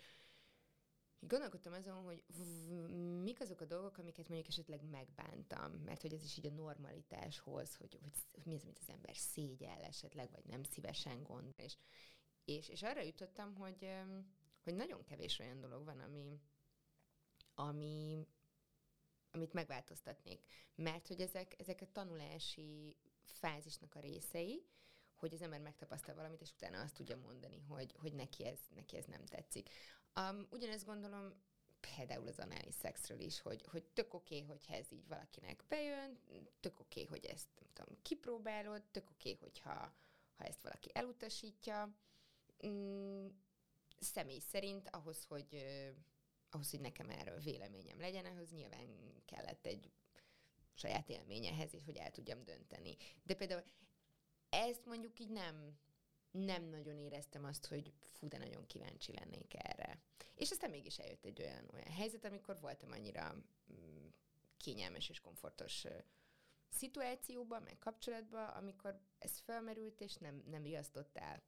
[1.19, 2.23] Gondolkodtam azon, hogy
[3.23, 7.75] mik azok a dolgok, amiket mondjuk esetleg megbántam, mert hogy ez is így a normalitáshoz,
[7.75, 11.53] hogy, hogy, hogy mi az, amit az ember szégyel esetleg, vagy nem szívesen gond.
[11.57, 11.77] És,
[12.45, 13.89] és, és arra jutottam, hogy,
[14.63, 16.41] hogy nagyon kevés olyan dolog van, ami,
[17.55, 18.27] ami,
[19.31, 20.41] amit megváltoztatnék.
[20.75, 24.65] Mert hogy ezek, ezek a tanulási fázisnak a részei,
[25.15, 28.97] hogy az ember megtapasztal valamit, és utána azt tudja mondani, hogy, hogy neki, ez, neki
[28.97, 29.69] ez nem tetszik.
[30.17, 31.33] Um, ugyanezt gondolom
[31.79, 36.19] például az anális szexről is, hogy, hogy tök oké, okay, hogyha ez így valakinek bejön,
[36.59, 39.93] tök oké, okay, hogy ezt nem tudom, kipróbálod, tök oké, okay, hogyha
[40.35, 41.95] ha ezt valaki elutasítja.
[42.67, 43.27] Mm,
[43.99, 45.65] személy szerint ahhoz, hogy
[46.49, 48.87] ahhoz, hogy nekem erről véleményem legyen, ahhoz nyilván
[49.25, 49.91] kellett egy
[50.73, 52.95] saját élményehez, és hogy el tudjam dönteni.
[53.23, 53.63] De például
[54.49, 55.77] ezt mondjuk így nem
[56.31, 59.76] nem nagyon éreztem azt, hogy fú, de nagyon kíváncsi lennék erre.
[60.37, 63.35] És aztán mégis eljött egy olyan, olyan helyzet, amikor voltam annyira
[63.71, 64.07] mm,
[64.57, 65.85] kényelmes és komfortos
[66.69, 71.43] szituációban, meg kapcsolatban, amikor ez felmerült, és nem, nem riasztott el.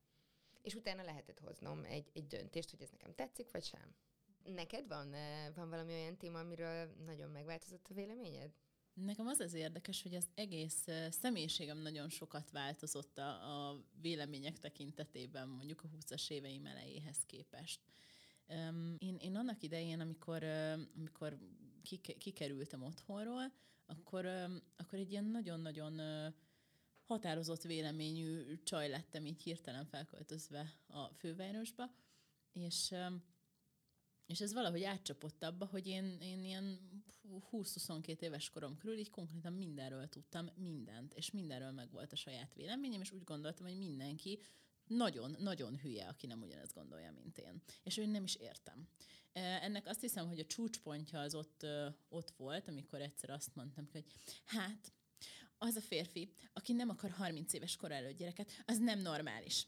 [0.62, 3.96] És utána lehetett hoznom egy, egy döntést, hogy ez nekem tetszik, vagy sem.
[4.44, 5.16] Neked van,
[5.56, 8.52] van valami olyan téma, amiről nagyon megváltozott a véleményed?
[8.94, 15.48] Nekem az az érdekes, hogy az egész személyiségem nagyon sokat változott a, a vélemények tekintetében,
[15.48, 17.80] mondjuk a 20-as éveim elejéhez képest.
[18.98, 20.44] Én, én annak idején, amikor,
[20.96, 21.38] amikor
[21.84, 23.54] kik, kikerültem otthonról,
[23.86, 24.26] akkor,
[24.76, 26.02] akkor egy ilyen nagyon-nagyon
[27.04, 31.92] határozott véleményű csaj lettem így hirtelen felköltözve a fővárosba,
[32.54, 32.94] és
[34.30, 36.80] és ez valahogy átcsapott abba, hogy én, én ilyen
[37.52, 42.54] 20-22 éves korom körül így konkrétan mindenről tudtam mindent, és mindenről meg volt a saját
[42.54, 44.40] véleményem, és úgy gondoltam, hogy mindenki
[44.90, 47.62] nagyon-nagyon hülye, aki nem ugyanezt gondolja, mint én.
[47.84, 48.88] És én nem is értem.
[49.34, 51.66] E, ennek azt hiszem, hogy a csúcspontja az ott,
[52.10, 54.06] ott volt, amikor egyszer azt mondtam, hogy
[54.46, 54.94] hát,
[55.58, 59.68] az a férfi, aki nem akar 30 éves kor előtt gyereket, az nem normális.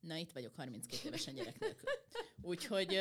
[0.00, 1.90] Na, itt vagyok 32 évesen gyerek nélkül.
[2.42, 2.98] Úgyhogy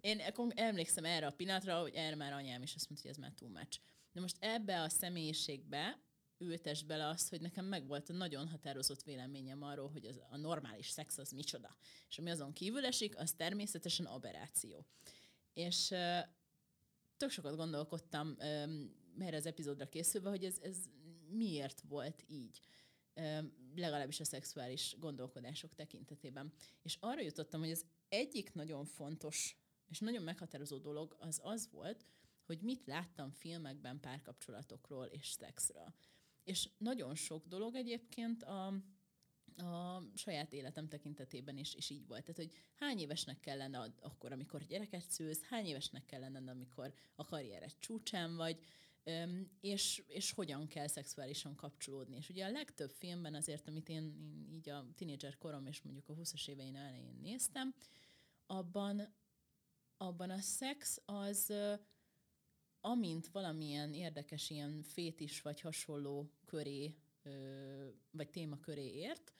[0.00, 0.22] én
[0.54, 3.48] emlékszem erre a pillanatra, hogy erre már anyám is azt mondta, hogy ez már túl
[3.48, 3.80] much.
[4.12, 5.98] De most ebbe a személyiségbe
[6.42, 10.88] ültes bele azt, hogy nekem megvolt a nagyon határozott véleményem arról, hogy az, a normális
[10.88, 11.76] szex az micsoda.
[12.08, 14.86] És ami azon kívül esik, az természetesen aberráció.
[15.54, 16.18] És uh,
[17.16, 20.76] tök sokat gondolkodtam um, erre az epizódra készülve, hogy ez, ez
[21.30, 22.60] miért volt így.
[23.14, 26.52] Um, legalábbis a szexuális gondolkodások tekintetében.
[26.82, 29.56] És arra jutottam, hogy az egyik nagyon fontos
[29.92, 32.06] és nagyon meghatározó dolog az az volt,
[32.46, 35.94] hogy mit láttam filmekben párkapcsolatokról és szexről.
[36.44, 38.66] És nagyon sok dolog egyébként a,
[39.56, 42.20] a saját életem tekintetében is, is így volt.
[42.20, 46.92] Tehát, hogy hány évesnek kell lenne akkor, amikor gyereket szülsz, hány évesnek kell lenne, amikor
[47.14, 48.58] a karriered csúcsán vagy,
[49.60, 52.16] és, és hogyan kell szexuálisan kapcsolódni.
[52.16, 54.02] És ugye a legtöbb filmben azért, amit én,
[54.42, 57.74] én így a tínédzser korom és mondjuk a 20-as évein elején néztem,
[58.46, 59.14] abban,
[59.96, 61.52] abban a szex az
[62.84, 66.94] amint valamilyen érdekes ilyen fétis vagy hasonló köré,
[68.10, 69.32] vagy téma köré ért,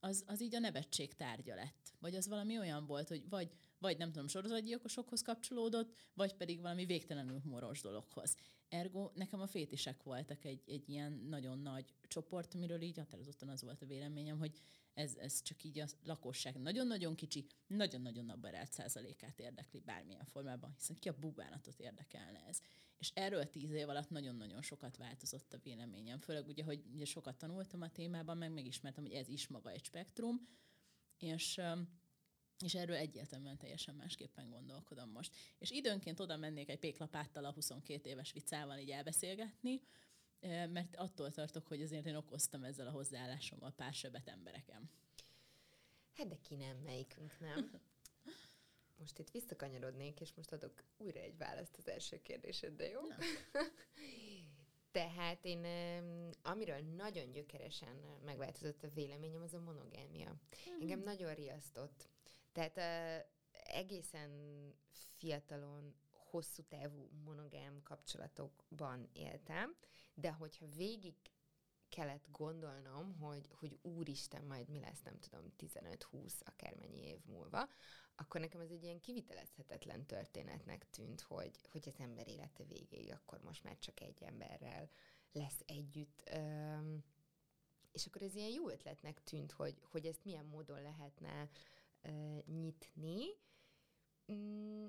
[0.00, 1.92] az, az így a nevetség tárgya lett.
[2.00, 6.84] Vagy az valami olyan volt, hogy vagy, vagy nem tudom, sorozatgyilkosokhoz kapcsolódott, vagy pedig valami
[6.84, 8.36] végtelenül moros dologhoz.
[8.68, 13.62] Ergo nekem a fétisek voltak egy, egy ilyen nagyon nagy csoport, amiről így határozottan az
[13.62, 14.60] volt a véleményem, hogy
[14.98, 20.96] ez, ez csak így a lakosság nagyon-nagyon kicsi, nagyon-nagyon abbarált százalékát érdekli bármilyen formában, hiszen
[20.96, 22.60] ki a bubánatot érdekelne ez.
[22.98, 26.20] És erről tíz év alatt nagyon-nagyon sokat változott a véleményem.
[26.20, 29.84] Főleg ugye, hogy ugye sokat tanultam a témában, meg megismertem, hogy ez is maga egy
[29.84, 30.48] spektrum,
[31.18, 31.60] és
[32.64, 35.36] és erről egyértelműen teljesen másképpen gondolkodom most.
[35.58, 39.80] És időnként oda mennék egy péklapáttal a 22 éves vicával így elbeszélgetni,
[40.46, 44.90] mert attól tartok, hogy azért én okoztam ezzel a hozzáállásommal pár sebet embereken.
[46.12, 47.80] Hát de ki nem, melyikünk nem.
[48.98, 53.00] Most itt visszakanyarodnék, és most adok újra egy választ az első kérdésedre, jó?
[54.90, 55.66] Tehát én,
[56.42, 60.30] amiről nagyon gyökeresen megváltozott a véleményem, az a monogámia.
[60.30, 60.80] Mm.
[60.80, 62.08] Engem nagyon riasztott.
[62.52, 62.78] Tehát
[63.52, 64.30] egészen
[64.90, 69.76] fiatalon hosszú távú monogám kapcsolatokban éltem,
[70.20, 71.14] de hogyha végig
[71.88, 77.68] kellett gondolnom, hogy, hogy úristen, majd mi lesz, nem tudom, 15-20, akármennyi év múlva,
[78.16, 83.40] akkor nekem ez egy ilyen kivitelezhetetlen történetnek tűnt, hogy, hogy az ember élete végéig akkor
[83.42, 84.90] most már csak egy emberrel
[85.32, 86.30] lesz együtt.
[86.34, 87.04] Üm,
[87.92, 91.48] és akkor ez ilyen jó ötletnek tűnt, hogy, hogy ezt milyen módon lehetne
[92.02, 93.24] uh, nyitni.
[94.32, 94.86] Mm,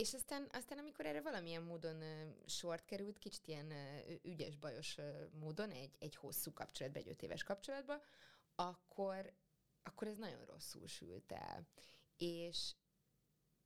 [0.00, 4.96] és aztán, aztán, amikor erre valamilyen módon uh, sort került, kicsit ilyen uh, ügyes, bajos
[4.96, 8.02] uh, módon, egy, egy hosszú kapcsolatba, egy öt éves kapcsolatba,
[8.54, 9.32] akkor,
[9.82, 11.68] akkor ez nagyon rosszul sült el.
[12.16, 12.74] És,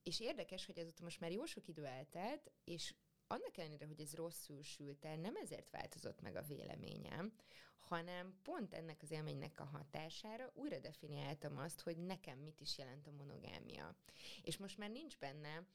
[0.02, 2.94] és érdekes, hogy ezután most már jó sok idő eltelt, és
[3.26, 7.34] annak ellenére, hogy ez rosszul sült el, nem ezért változott meg a véleményem,
[7.78, 13.06] hanem pont ennek az élménynek a hatására újra definiáltam azt, hogy nekem mit is jelent
[13.06, 13.96] a monogámia.
[14.42, 15.66] És most már nincs benne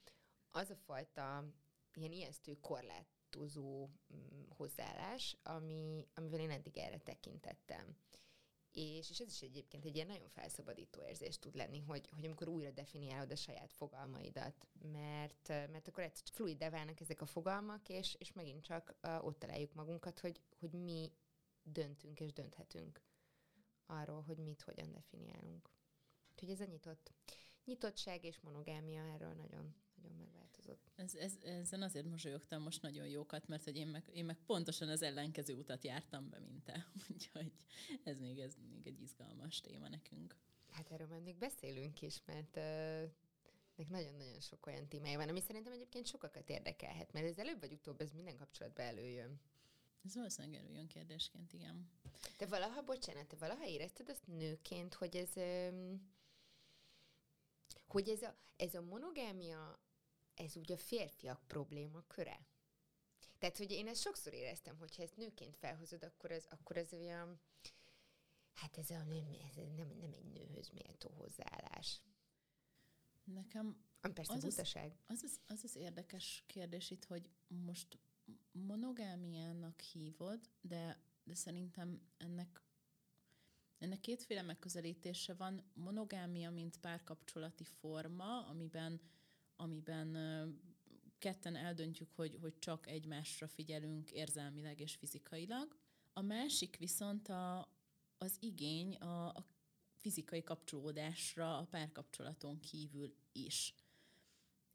[0.51, 1.53] az a fajta
[1.93, 7.97] ilyen ijesztő korlátozó mm, hozzáállás, ami, amivel én eddig erre tekintettem.
[8.71, 12.47] És, és ez is egyébként egy ilyen nagyon felszabadító érzés tud lenni, hogy, hogy amikor
[12.47, 18.15] újra definiálod a saját fogalmaidat, mert, mert akkor egy fluide válnak ezek a fogalmak, és,
[18.19, 21.11] és megint csak uh, ott találjuk magunkat, hogy, hogy mi
[21.63, 23.01] döntünk és dönthetünk
[23.85, 25.69] arról, hogy mit, hogyan definiálunk.
[26.31, 27.11] Úgyhogy ez a nyitott,
[27.65, 30.91] nyitottság és monogámia erről nagyon, nagyon megváltozott.
[30.95, 34.89] Ez, ez, ezen azért mosolyogtam most nagyon jókat, mert hogy én meg, én meg pontosan
[34.89, 36.87] az ellenkező utat jártam be, mint te.
[37.13, 37.51] Úgyhogy
[38.03, 40.35] ez még, ez még egy izgalmas téma nekünk.
[40.71, 43.09] Hát erről már még beszélünk is, mert uh,
[43.87, 48.01] nagyon-nagyon sok olyan témája van, ami szerintem egyébként sokakat érdekelhet, mert ez előbb vagy utóbb
[48.01, 49.41] ez minden kapcsolatban előjön.
[50.05, 51.89] Ez valószínűleg előjön kérdésként, igen.
[52.37, 55.33] Te valaha, bocsánat, te valaha érezted azt nőként, hogy ez,
[57.87, 59.79] hogy ez a, ez a monogámia,
[60.39, 62.47] ez úgy a férfiak probléma köre?
[63.37, 66.93] Tehát, hogy én ezt sokszor éreztem, hogy ha ezt nőként felhozod, akkor ez, akkor ez
[66.93, 67.39] olyan,
[68.53, 72.01] hát ez, a, nem, ez nem, nem egy nőhöz méltó hozzáállás.
[73.23, 74.57] Nekem persze az, az,
[75.07, 77.99] az, az, az az érdekes kérdés itt, hogy most
[78.51, 82.63] monogámiának hívod, de, de szerintem ennek
[83.79, 85.63] ennek kétféle megközelítése van.
[85.73, 89.01] Monogámia, mint párkapcsolati forma, amiben,
[89.59, 90.15] amiben
[91.17, 95.77] ketten eldöntjük, hogy, hogy csak egymásra figyelünk érzelmileg és fizikailag.
[96.13, 97.73] A másik viszont a,
[98.17, 99.45] az igény a, a
[99.95, 103.73] fizikai kapcsolódásra a párkapcsolaton kívül is,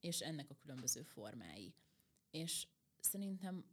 [0.00, 1.74] és ennek a különböző formái.
[2.30, 2.66] És
[3.00, 3.64] szerintem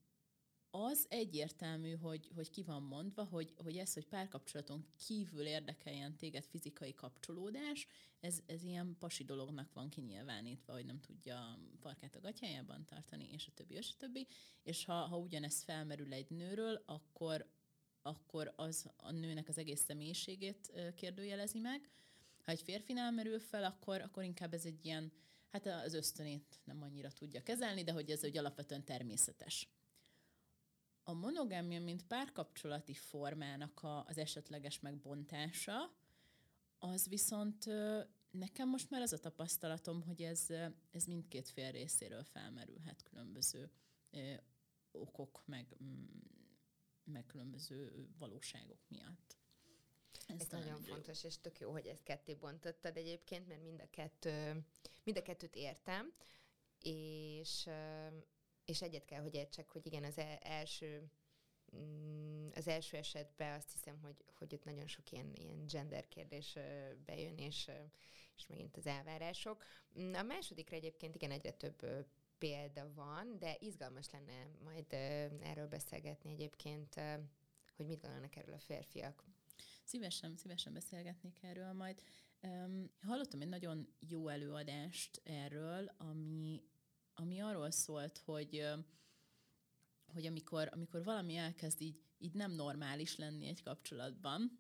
[0.71, 6.45] az egyértelmű, hogy, hogy ki van mondva, hogy, hogy ez, hogy párkapcsolaton kívül érdekeljen téged
[6.45, 7.87] fizikai kapcsolódás,
[8.19, 13.29] ez, ez ilyen pasi dolognak van kinyilvánítva, hogy nem tudja a farkát a gatyájában tartani,
[13.31, 14.27] és a többi, és a többi.
[14.63, 17.51] És ha, ha ugyanez felmerül egy nőről, akkor,
[18.01, 21.89] akkor az a nőnek az egész személyiségét kérdőjelezi meg.
[22.41, 25.11] Ha egy férfinál merül fel, akkor, akkor inkább ez egy ilyen,
[25.49, 29.69] hát az ösztönét nem annyira tudja kezelni, de hogy ez egy alapvetően természetes.
[31.03, 35.93] A monogámia, mint párkapcsolati formának a, az esetleges megbontása,
[36.79, 37.65] az viszont
[38.31, 40.47] nekem most már az a tapasztalatom, hogy ez,
[40.91, 43.71] ez mindkét fél részéről felmerülhet különböző
[44.91, 46.05] okok, meg, mm,
[47.03, 49.37] meg különböző valóságok miatt.
[50.27, 51.29] Ez, Ez nagyon fontos, jó.
[51.29, 54.65] és tök jó, hogy ezt ketté bontottad egyébként, mert mind a, kettő,
[55.03, 56.13] mind a kettőt értem,
[56.79, 57.69] és,
[58.71, 61.11] és egyet kell, hogy értsek, hogy igen, az e-, első
[61.75, 66.57] mm, az első esetben azt hiszem, hogy, hogy ott nagyon sok ilyen, ilyen gender kérdés
[67.05, 67.69] bejön, és,
[68.37, 69.63] és megint az elvárások.
[69.99, 72.07] Mm, a másodikra egyébként igen, egyre több
[72.37, 74.93] példa van, de izgalmas lenne majd
[75.41, 76.95] erről beszélgetni egyébként,
[77.75, 79.23] hogy mit gondolnak erről a férfiak.
[79.83, 82.01] Szívesen, szívesen beszélgetnék erről majd.
[82.43, 86.63] Um, hallottam egy nagyon jó előadást erről, ami,
[87.15, 88.65] ami arról szólt, hogy
[90.13, 94.59] hogy amikor, amikor valami elkezd így, így nem normális lenni egy kapcsolatban,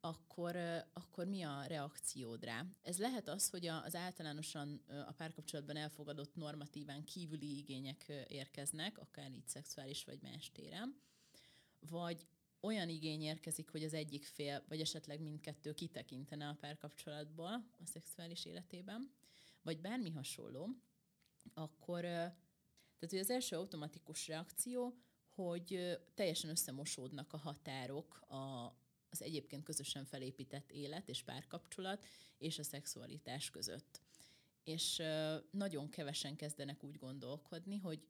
[0.00, 0.56] akkor,
[0.92, 2.64] akkor mi a reakciód rá?
[2.82, 9.48] Ez lehet az, hogy az általánosan a párkapcsolatban elfogadott normatíván kívüli igények érkeznek, akár így
[9.48, 11.00] szexuális vagy más téren,
[11.80, 12.26] vagy
[12.60, 18.44] olyan igény érkezik, hogy az egyik fél, vagy esetleg mindkettő kitekintene a párkapcsolatból a szexuális
[18.44, 19.10] életében,
[19.62, 20.68] vagy bármi hasonló,
[21.54, 22.00] akkor
[22.98, 24.94] tehát hogy az első automatikus reakció,
[25.34, 28.76] hogy teljesen összemosódnak a határok a,
[29.08, 32.06] az egyébként közösen felépített élet és párkapcsolat
[32.38, 34.00] és a szexualitás között.
[34.64, 35.02] És
[35.50, 38.06] nagyon kevesen kezdenek úgy gondolkodni, hogy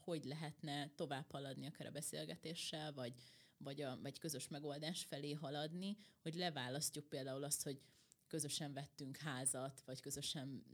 [0.00, 3.14] hogy lehetne tovább haladni akár a beszélgetéssel, vagy,
[3.56, 7.80] vagy, a, vagy közös megoldás felé haladni, hogy leválasztjuk például azt, hogy
[8.26, 10.64] közösen vettünk házat, vagy közösen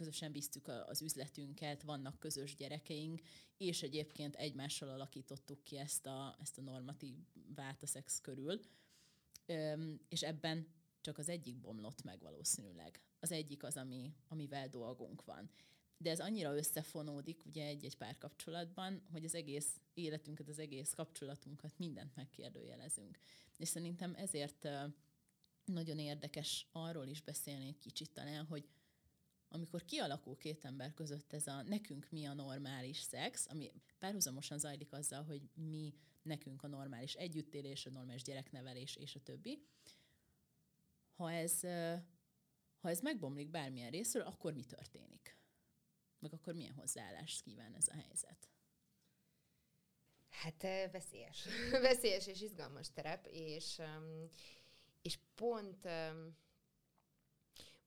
[0.00, 3.20] közösen bíztük az üzletünket, vannak közös gyerekeink,
[3.56, 7.14] és egyébként egymással alakítottuk ki ezt a, ezt a normatív
[7.56, 8.60] a szex körül,
[9.46, 10.66] Öm, és ebben
[11.00, 13.00] csak az egyik bomlott meg valószínűleg.
[13.18, 15.50] Az egyik az, ami, amivel dolgunk van.
[15.96, 22.16] De ez annyira összefonódik ugye egy-egy párkapcsolatban, hogy az egész életünket, az egész kapcsolatunkat, mindent
[22.16, 23.18] megkérdőjelezünk.
[23.56, 24.68] És szerintem ezért
[25.64, 28.68] nagyon érdekes arról is beszélni egy kicsit talán, hogy
[29.52, 34.92] amikor kialakul két ember között ez a nekünk mi a normális szex, ami párhuzamosan zajlik
[34.92, 39.62] azzal, hogy mi nekünk a normális együttélés, a normális gyereknevelés és a többi,
[41.16, 41.60] ha ez,
[42.80, 45.38] ha ez megbomlik bármilyen részről, akkor mi történik?
[46.18, 48.48] Meg akkor milyen hozzáállást kíván ez a helyzet?
[50.28, 51.46] Hát veszélyes.
[51.70, 53.80] veszélyes és izgalmas terep, és,
[55.02, 55.88] és pont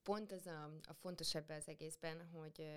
[0.03, 2.67] pont az a, a fontos ebben az egészben, hogy,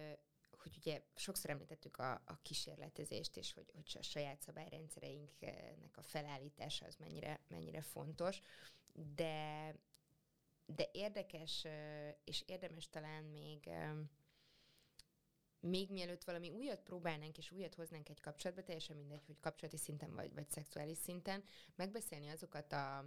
[0.51, 6.87] hogy ugye sokszor említettük a, a kísérletezést, és hogy, hogy a saját szabályrendszereinknek a felállítása
[6.87, 8.41] az mennyire, mennyire fontos,
[9.15, 9.75] de,
[10.67, 11.67] de érdekes
[12.25, 13.71] és érdemes talán még
[15.61, 20.15] még mielőtt valami újat próbálnánk és újat hoznánk egy kapcsolatba, teljesen mindegy, hogy kapcsolati szinten
[20.15, 23.05] vagy, vagy szexuális szinten, megbeszélni azokat a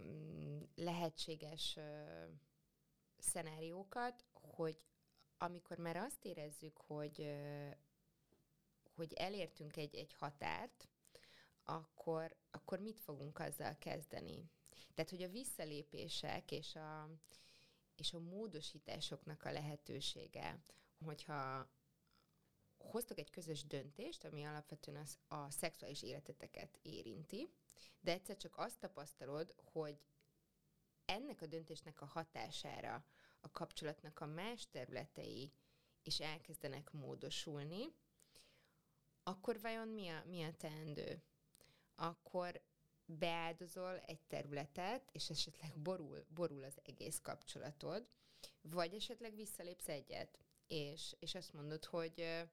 [0.00, 1.78] mm, lehetséges
[3.22, 4.80] szenáriókat, hogy
[5.38, 7.30] amikor már azt érezzük, hogy,
[8.94, 10.88] hogy elértünk egy, egy határt,
[11.64, 14.50] akkor, akkor mit fogunk azzal kezdeni?
[14.94, 17.10] Tehát, hogy a visszalépések és a,
[17.96, 20.62] és a módosításoknak a lehetősége,
[21.04, 21.70] hogyha
[22.78, 27.50] hoztok egy közös döntést, ami alapvetően az, a szexuális életeteket érinti,
[28.00, 30.00] de egyszer csak azt tapasztalod, hogy
[31.10, 33.04] ennek a döntésnek a hatására
[33.40, 35.52] a kapcsolatnak a más területei
[36.02, 37.84] is elkezdenek módosulni,
[39.22, 41.22] akkor vajon mi a, mi a teendő?
[41.94, 42.62] Akkor
[43.04, 48.08] beáldozol egy területet, és esetleg borul, borul az egész kapcsolatod,
[48.60, 52.44] vagy esetleg visszalépsz egyet, és, és azt mondod, hogy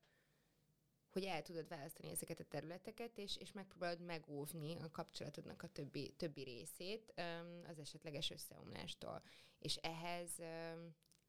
[1.18, 6.14] hogy el tudod választani ezeket a területeket, és, és megpróbálod megóvni a kapcsolatodnak a többi,
[6.18, 7.14] többi részét
[7.68, 9.22] az esetleges összeomlástól.
[9.60, 10.30] És ehhez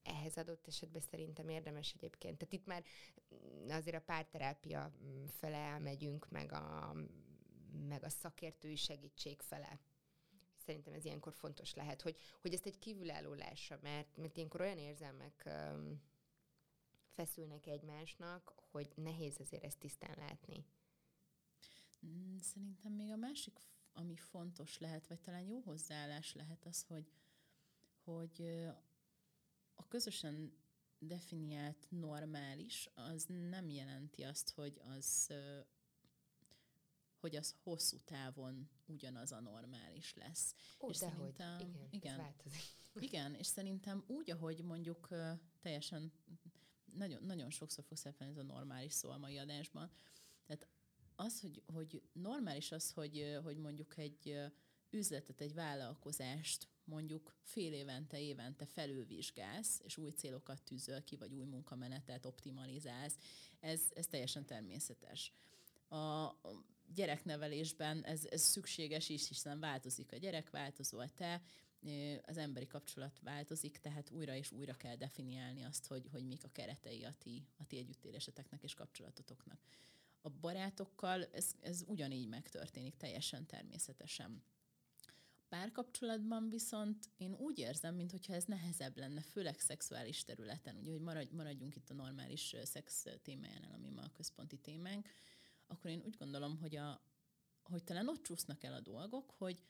[0.02, 2.38] ehhez adott esetben szerintem érdemes egyébként.
[2.38, 2.84] Tehát itt már
[3.68, 4.92] azért a párterápia
[5.30, 6.94] fele elmegyünk, meg a,
[7.88, 9.80] meg a szakértői segítség fele.
[10.64, 14.78] Szerintem ez ilyenkor fontos lehet, hogy, hogy ezt egy kívülálló lássa, mert, mert ilyenkor olyan
[14.78, 16.02] érzelmek um,
[17.18, 20.66] feszülnek egymásnak, hogy nehéz azért ezt tisztán látni.
[22.06, 23.60] Mm, szerintem még a másik,
[23.92, 27.12] ami fontos lehet, vagy talán jó hozzáállás lehet az, hogy,
[28.04, 28.66] hogy
[29.74, 30.52] a közösen
[30.98, 35.32] definiált normális, az nem jelenti azt, hogy az
[37.20, 40.54] hogy az hosszú távon ugyanaz a normális lesz.
[40.80, 41.60] Ó, és szerintem,
[41.90, 42.34] igen, igen,
[42.94, 45.08] igen, és szerintem úgy, ahogy mondjuk
[45.60, 46.12] teljesen
[46.98, 49.90] nagyon, nagyon sokszor fog szerepelni ez a normális szó a mai adásban.
[50.46, 50.66] Tehát
[51.16, 54.40] az, hogy, hogy normális az, hogy, hogy mondjuk egy
[54.90, 61.44] üzletet, egy vállalkozást mondjuk fél évente, évente felülvizsgálsz, és új célokat tűzöl ki, vagy új
[61.44, 63.18] munkamenetet optimalizálsz,
[63.60, 65.32] ez, ez teljesen természetes.
[65.88, 66.30] A
[66.94, 71.42] gyereknevelésben ez, ez szükséges is, hiszen változik a gyerek, változol te,
[72.22, 76.52] az emberi kapcsolat változik, tehát újra és újra kell definiálni azt, hogy, hogy mik a
[76.52, 79.60] keretei a ti, a ti együttéléseteknek és kapcsolatotoknak.
[80.20, 84.42] A barátokkal ez, ez ugyanígy megtörténik, teljesen természetesen.
[85.36, 91.00] A párkapcsolatban viszont én úgy érzem, mintha ez nehezebb lenne, főleg szexuális területen, ugye, hogy
[91.00, 95.08] maradj, maradjunk itt a normális szex témájánál, ami ma a központi témánk,
[95.66, 97.00] akkor én úgy gondolom, hogy, a,
[97.62, 99.62] hogy talán ott csúsznak el a dolgok, hogy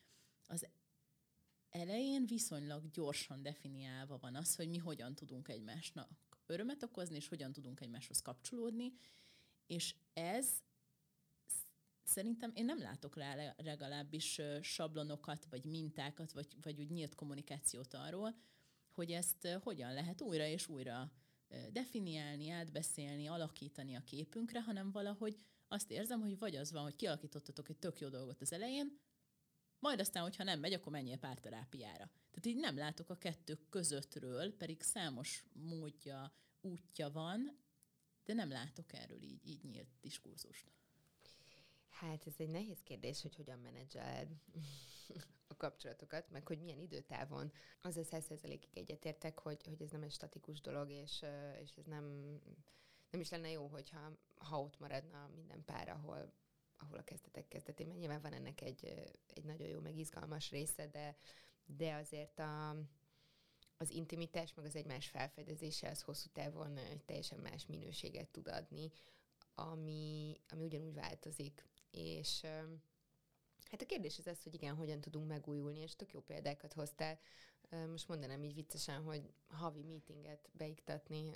[0.47, 0.67] az
[1.71, 6.11] elején viszonylag gyorsan definiálva van az, hogy mi hogyan tudunk egymásnak
[6.47, 8.93] örömet okozni, és hogyan tudunk egymáshoz kapcsolódni,
[9.67, 10.49] és ez
[12.03, 18.35] szerintem én nem látok rá legalábbis sablonokat, vagy mintákat, vagy, vagy úgy nyílt kommunikációt arról,
[18.95, 21.13] hogy ezt hogyan lehet újra és újra
[21.71, 25.37] definiálni, átbeszélni, alakítani a képünkre, hanem valahogy
[25.69, 28.99] azt érzem, hogy vagy az van, hogy kialakítottatok egy tök jó dolgot az elején,
[29.79, 32.11] majd aztán, hogyha nem megy, akkor menjél párterápiára.
[32.31, 37.59] Tehát így nem látok a kettő közöttről, pedig számos módja, útja van,
[38.25, 40.73] de nem látok erről így, így nyílt diskurzust.
[41.89, 44.29] Hát ez egy nehéz kérdés, hogy hogyan menedzseled
[45.53, 47.53] a kapcsolatokat, meg hogy milyen időtávon.
[47.83, 51.25] Az a százszerzelékig egyetértek, hogy, hogy ez nem egy statikus dolog, és,
[51.63, 52.05] és ez nem,
[53.11, 56.33] nem is lenne jó, hogyha ha ott maradna minden pár, ahol
[56.79, 58.85] ahol a kezdetek kezdetén, mert nyilván van ennek egy,
[59.35, 61.17] egy nagyon jó, meg izgalmas része, de,
[61.67, 62.77] de azért a,
[63.77, 68.91] az intimitás, meg az egymás felfedezése az hosszú távon egy teljesen más minőséget tud adni,
[69.55, 71.65] ami, ami ugyanúgy változik.
[71.91, 72.41] És
[73.71, 77.19] hát a kérdés az az, hogy igen, hogyan tudunk megújulni, és tök jó példákat hoztál.
[77.91, 81.31] Most mondanám így viccesen, hogy havi meetinget beiktatni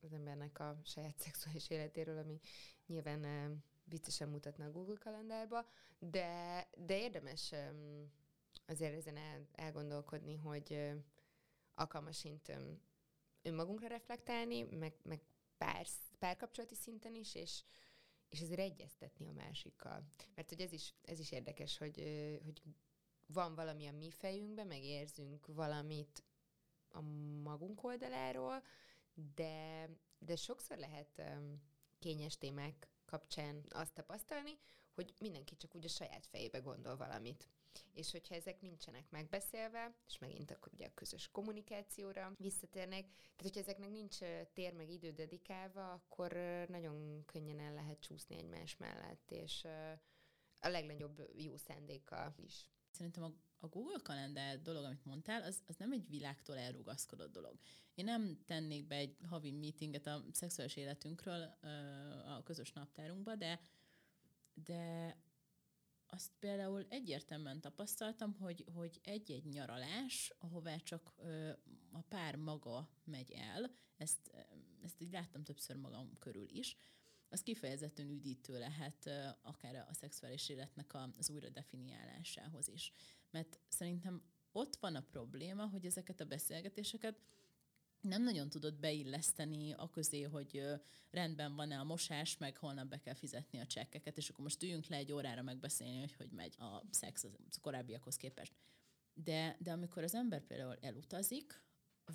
[0.00, 2.40] az embernek a saját szexuális életéről, ami
[2.86, 5.66] nyilván viccesen mutatna a Google kalendárba,
[5.98, 7.54] de, de érdemes
[8.66, 10.92] azért ezen el, elgondolkodni, hogy
[11.74, 12.52] alkalmasint
[13.42, 15.20] önmagunkra reflektálni, meg, meg
[15.58, 15.86] pár,
[16.18, 17.62] párkapcsolati szinten is, és,
[18.28, 20.04] és azért egyeztetni a másikkal.
[20.34, 21.96] Mert hogy ez is, ez is érdekes, hogy,
[22.44, 22.62] hogy
[23.26, 26.24] van valami a mi fejünkben, meg érzünk valamit
[26.88, 27.00] a
[27.42, 28.62] magunk oldaláról,
[29.34, 29.88] de,
[30.18, 31.22] de sokszor lehet
[31.98, 34.58] kényes témák kapcsán azt tapasztalni,
[34.94, 37.48] hogy mindenki csak úgy a saját fejébe gondol valamit.
[37.92, 43.60] És hogyha ezek nincsenek megbeszélve, és megint akkor ugye a közös kommunikációra visszatérnek, tehát hogyha
[43.60, 44.18] ezeknek nincs
[44.52, 46.32] tér meg idő dedikálva, akkor
[46.68, 49.64] nagyon könnyen el lehet csúszni egymás mellett, és
[50.58, 52.70] a legnagyobb jó szándéka is.
[52.90, 57.58] Szerintem a a Google kalendár dolog, amit mondtál, az, az nem egy világtól elrugaszkodott dolog.
[57.94, 61.42] Én nem tennék be egy havi meetinget a szexuális életünkről
[62.26, 63.60] a közös naptárunkba, de,
[64.54, 65.16] de
[66.12, 71.50] azt például egyértelműen tapasztaltam, hogy, hogy egy-egy nyaralás, ahová csak ö,
[71.92, 74.30] a pár maga megy el, ezt,
[74.82, 76.76] ezt így láttam többször magam körül is,
[77.28, 82.92] az kifejezetten üdítő lehet ö, akár a szexuális életnek az újra definiálásához is
[83.30, 84.22] mert szerintem
[84.52, 87.20] ott van a probléma, hogy ezeket a beszélgetéseket
[88.00, 90.62] nem nagyon tudod beilleszteni a közé, hogy
[91.10, 94.86] rendben van-e a mosás, meg holnap be kell fizetni a csekkeket, és akkor most üljünk
[94.86, 98.54] le egy órára megbeszélni, hogy hogy megy a szex az korábbiakhoz képest.
[99.14, 101.62] De, de amikor az ember például elutazik,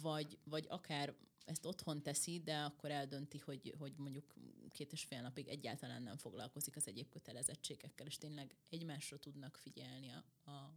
[0.02, 4.34] vagy, vagy akár ezt otthon teszi, de akkor eldönti, hogy, hogy mondjuk
[4.72, 10.12] két és fél napig egyáltalán nem foglalkozik az egyéb kötelezettségekkel, és tényleg egymásra tudnak figyelni
[10.12, 10.74] a, a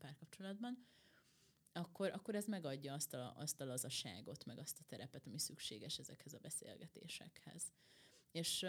[0.00, 0.86] párkapcsolatban,
[1.72, 5.98] akkor, akkor ez megadja azt a, azt a lazaságot, meg azt a terepet, ami szükséges
[5.98, 7.72] ezekhez a beszélgetésekhez.
[8.30, 8.66] És,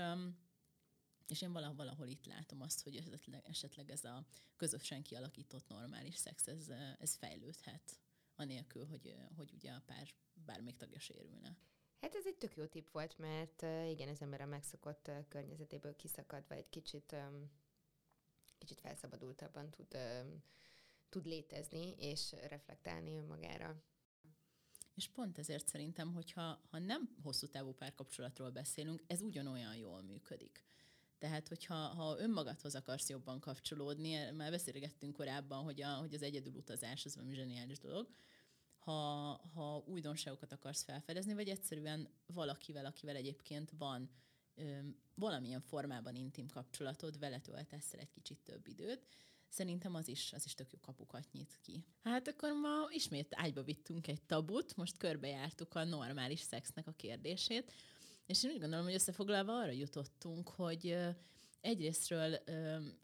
[1.28, 4.26] és én valahol, valahol itt látom azt, hogy esetleg, esetleg ez a
[4.56, 6.70] közösen kialakított normális szex, ez,
[7.00, 8.00] ez fejlődhet,
[8.36, 11.58] anélkül, hogy, hogy ugye a pár bármelyik tagja sérülne.
[12.02, 16.56] Hát ez egy tök jó tipp volt, mert igen, az ember a megszokott környezetéből kiszakadva
[16.56, 17.16] egy kicsit,
[18.58, 19.98] kicsit felszabadultabban tud
[21.12, 23.84] tud létezni és reflektálni önmagára.
[24.95, 30.64] És pont ezért szerintem, hogyha ha nem hosszú távú párkapcsolatról beszélünk, ez ugyanolyan jól működik.
[31.18, 36.53] Tehát, hogyha ha önmagadhoz akarsz jobban kapcsolódni, már beszélgettünk korábban, hogy, a, hogy az egyedül
[36.53, 38.09] utazás az valami zseniális dolog,
[38.78, 38.91] ha,
[39.53, 44.09] ha újdonságokat akarsz felfedezni, vagy egyszerűen valakivel, akivel egyébként van
[44.55, 44.80] ö,
[45.16, 49.07] valamilyen formában intim kapcsolatod, vele töltesz egy kicsit több időt,
[49.52, 51.86] szerintem az is, az is tök jó kapukat nyit ki.
[52.04, 57.72] Hát akkor ma ismét ágyba vittünk egy tabut, most körbejártuk a normális szexnek a kérdését,
[58.26, 60.97] és én úgy gondolom, hogy összefoglalva arra jutottunk, hogy
[61.62, 62.36] egyrésztről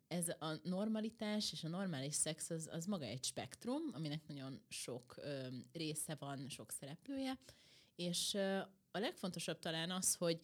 [0.08, 5.16] ez a normalitás és a normális szex az, az maga egy spektrum, aminek nagyon sok
[5.72, 7.40] része van, sok szereplője,
[7.96, 8.34] és
[8.92, 10.40] a legfontosabb talán az, hogy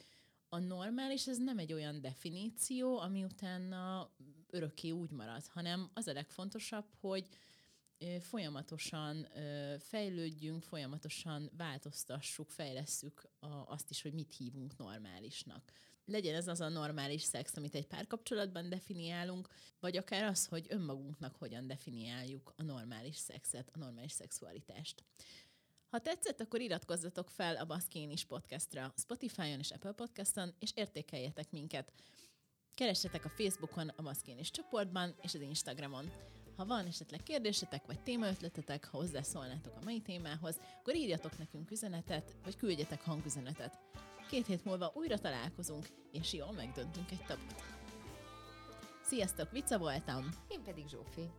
[0.49, 4.11] a normális ez nem egy olyan definíció, ami utána
[4.53, 7.27] örökké úgy marad, hanem az a legfontosabb, hogy
[8.19, 9.27] folyamatosan
[9.79, 13.29] fejlődjünk, folyamatosan változtassuk, fejlesszük
[13.65, 15.71] azt is, hogy mit hívunk normálisnak.
[16.05, 19.49] Legyen ez az a normális szex, amit egy párkapcsolatban definiálunk,
[19.79, 25.03] vagy akár az, hogy önmagunknak hogyan definiáljuk a normális szexet, a normális szexualitást.
[25.89, 31.51] Ha tetszett, akkor iratkozzatok fel a Baszkén is podcastra Spotify-on és Apple Podcaston, és értékeljetek
[31.51, 31.93] minket.
[32.75, 36.11] Keressetek a Facebookon, a Baszkén is csoportban, és az Instagramon.
[36.55, 42.35] Ha van esetleg kérdésetek vagy témaötletetek, ha hozzászólnátok a mai témához, akkor írjatok nekünk üzenetet,
[42.43, 43.79] vagy küldjetek hangüzenetet.
[44.29, 47.63] Két hét múlva újra találkozunk, és jól megdöntünk egy tabut.
[49.03, 50.29] Sziasztok, Vica voltam!
[50.47, 51.29] Én pedig Zsófi.